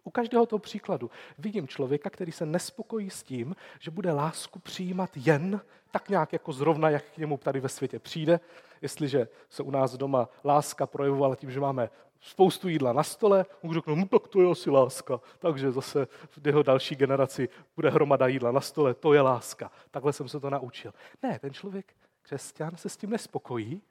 U 0.04 0.10
každého 0.10 0.46
toho 0.46 0.60
příkladu 0.60 1.10
vidím 1.38 1.68
člověka, 1.68 2.10
který 2.10 2.32
se 2.32 2.46
nespokojí 2.46 3.10
s 3.10 3.22
tím, 3.22 3.56
že 3.78 3.90
bude 3.90 4.12
lásku 4.12 4.58
přijímat 4.58 5.10
jen 5.16 5.60
tak 5.90 6.08
nějak 6.08 6.32
jako 6.32 6.52
zrovna, 6.52 6.90
jak 6.90 7.10
k 7.10 7.18
němu 7.18 7.36
tady 7.38 7.60
ve 7.60 7.68
světě 7.68 7.98
přijde. 7.98 8.40
Jestliže 8.82 9.28
se 9.48 9.62
u 9.62 9.70
nás 9.70 9.96
doma 9.96 10.28
láska 10.44 10.86
projevovala 10.86 11.36
tím, 11.36 11.50
že 11.50 11.60
máme 11.60 11.90
spoustu 12.20 12.68
jídla 12.68 12.92
na 12.92 13.02
stole, 13.02 13.46
on 13.62 13.74
řekne, 13.74 13.96
no 13.96 14.06
tak 14.06 14.28
to 14.28 14.40
je 14.40 14.50
asi 14.50 14.70
láska. 14.70 15.20
Takže 15.38 15.72
zase 15.72 16.06
v 16.28 16.46
jeho 16.46 16.62
další 16.62 16.94
generaci 16.94 17.48
bude 17.76 17.90
hromada 17.90 18.26
jídla 18.26 18.52
na 18.52 18.60
stole, 18.60 18.94
to 18.94 19.12
je 19.12 19.20
láska. 19.20 19.70
Takhle 19.90 20.12
jsem 20.12 20.28
se 20.28 20.40
to 20.40 20.50
naučil. 20.50 20.94
Ne, 21.22 21.38
ten 21.38 21.52
člověk, 21.52 21.94
křesťan, 22.22 22.76
se 22.76 22.88
s 22.88 22.96
tím 22.96 23.10
nespokojí, 23.10 23.82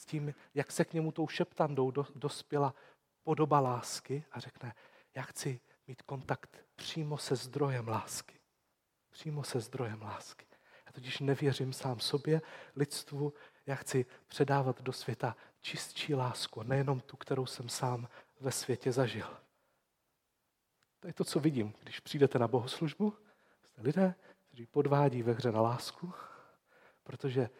s 0.00 0.04
tím, 0.04 0.34
jak 0.54 0.72
se 0.72 0.84
k 0.84 0.92
němu 0.92 1.12
tou 1.12 1.28
šeptandou 1.28 1.90
dospěla 2.14 2.74
podoba 3.22 3.60
lásky 3.60 4.24
a 4.32 4.40
řekne, 4.40 4.74
já 5.14 5.22
chci 5.22 5.60
mít 5.86 6.02
kontakt 6.02 6.64
přímo 6.76 7.18
se 7.18 7.36
zdrojem 7.36 7.88
lásky. 7.88 8.40
Přímo 9.10 9.44
se 9.44 9.60
zdrojem 9.60 10.02
lásky. 10.02 10.46
Já 10.86 10.92
totiž 10.92 11.20
nevěřím 11.20 11.72
sám 11.72 12.00
sobě, 12.00 12.42
lidstvu, 12.76 13.32
já 13.66 13.74
chci 13.74 14.06
předávat 14.26 14.82
do 14.82 14.92
světa 14.92 15.36
čistší 15.60 16.14
lásku, 16.14 16.62
nejenom 16.62 17.00
tu, 17.00 17.16
kterou 17.16 17.46
jsem 17.46 17.68
sám 17.68 18.08
ve 18.40 18.52
světě 18.52 18.92
zažil. 18.92 19.36
To 21.00 21.06
je 21.06 21.12
to, 21.12 21.24
co 21.24 21.40
vidím, 21.40 21.74
když 21.82 22.00
přijdete 22.00 22.38
na 22.38 22.48
bohoslužbu. 22.48 23.16
Jste 23.64 23.82
lidé, 23.82 24.14
kteří 24.48 24.66
podvádí 24.66 25.22
ve 25.22 25.32
hře 25.32 25.52
na 25.52 25.60
lásku, 25.60 26.12
protože 27.02 27.50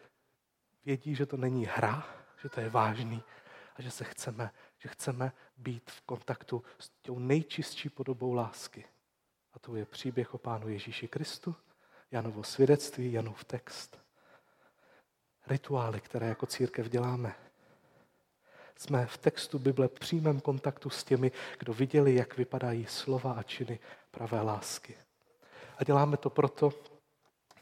vědí, 0.85 1.15
že 1.15 1.25
to 1.25 1.37
není 1.37 1.65
hra, 1.65 2.20
že 2.41 2.49
to 2.49 2.59
je 2.59 2.69
vážný 2.69 3.23
a 3.75 3.81
že 3.81 3.91
se 3.91 4.03
chceme, 4.03 4.51
že 4.77 4.89
chceme 4.89 5.31
být 5.57 5.91
v 5.91 6.01
kontaktu 6.01 6.63
s 6.79 6.89
tou 6.89 7.19
nejčistší 7.19 7.89
podobou 7.89 8.33
lásky. 8.33 8.85
A 9.53 9.59
to 9.59 9.75
je 9.75 9.85
příběh 9.85 10.33
o 10.33 10.37
Pánu 10.37 10.69
Ježíši 10.69 11.07
Kristu, 11.07 11.55
Janovo 12.11 12.43
svědectví, 12.43 13.13
Janův 13.13 13.43
text. 13.43 13.99
Rituály, 15.47 16.01
které 16.01 16.27
jako 16.27 16.45
církev 16.45 16.89
děláme. 16.89 17.35
Jsme 18.77 19.05
v 19.05 19.17
textu 19.17 19.59
Bible 19.59 19.87
v 19.87 19.99
přímém 19.99 20.39
kontaktu 20.39 20.89
s 20.89 21.03
těmi, 21.03 21.31
kdo 21.59 21.73
viděli, 21.73 22.15
jak 22.15 22.37
vypadají 22.37 22.85
slova 22.85 23.33
a 23.33 23.43
činy 23.43 23.79
pravé 24.11 24.41
lásky. 24.41 24.97
A 25.77 25.83
děláme 25.83 26.17
to 26.17 26.29
proto, 26.29 26.73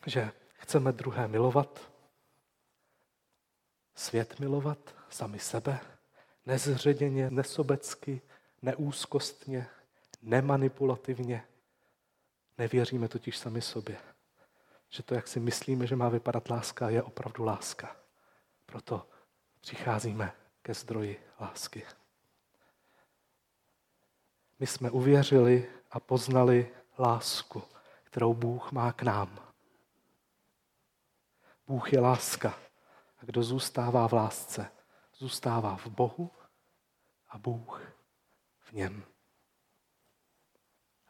že 0.05 0.31
chceme 0.53 0.91
druhé 0.91 1.27
milovat, 1.27 1.88
svět 3.99 4.39
milovat, 4.39 4.95
sami 5.09 5.39
sebe, 5.39 5.79
nezředěně, 6.45 7.31
nesobecky, 7.31 8.21
neúzkostně, 8.61 9.67
nemanipulativně. 10.21 11.43
Nevěříme 12.57 13.07
totiž 13.07 13.37
sami 13.37 13.61
sobě, 13.61 13.97
že 14.89 15.03
to, 15.03 15.15
jak 15.15 15.27
si 15.27 15.39
myslíme, 15.39 15.87
že 15.87 15.95
má 15.95 16.09
vypadat 16.09 16.49
láska, 16.49 16.89
je 16.89 17.03
opravdu 17.03 17.43
láska. 17.43 17.95
Proto 18.65 19.09
přicházíme 19.61 20.33
ke 20.61 20.73
zdroji 20.73 21.23
lásky. 21.39 21.85
My 24.59 24.67
jsme 24.67 24.91
uvěřili 24.91 25.69
a 25.91 25.99
poznali 25.99 26.71
lásku, 26.99 27.63
kterou 28.03 28.33
Bůh 28.33 28.71
má 28.71 28.93
k 28.93 29.01
nám. 29.01 29.39
Bůh 31.67 31.93
je 31.93 31.99
láska. 31.99 32.68
A 33.21 33.25
kdo 33.25 33.43
zůstává 33.43 34.07
v 34.07 34.13
lásce, 34.13 34.71
zůstává 35.13 35.77
v 35.77 35.87
Bohu 35.87 36.31
a 37.29 37.37
Bůh 37.37 37.81
v 38.59 38.71
něm. 38.71 39.03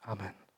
Amen. 0.02 0.49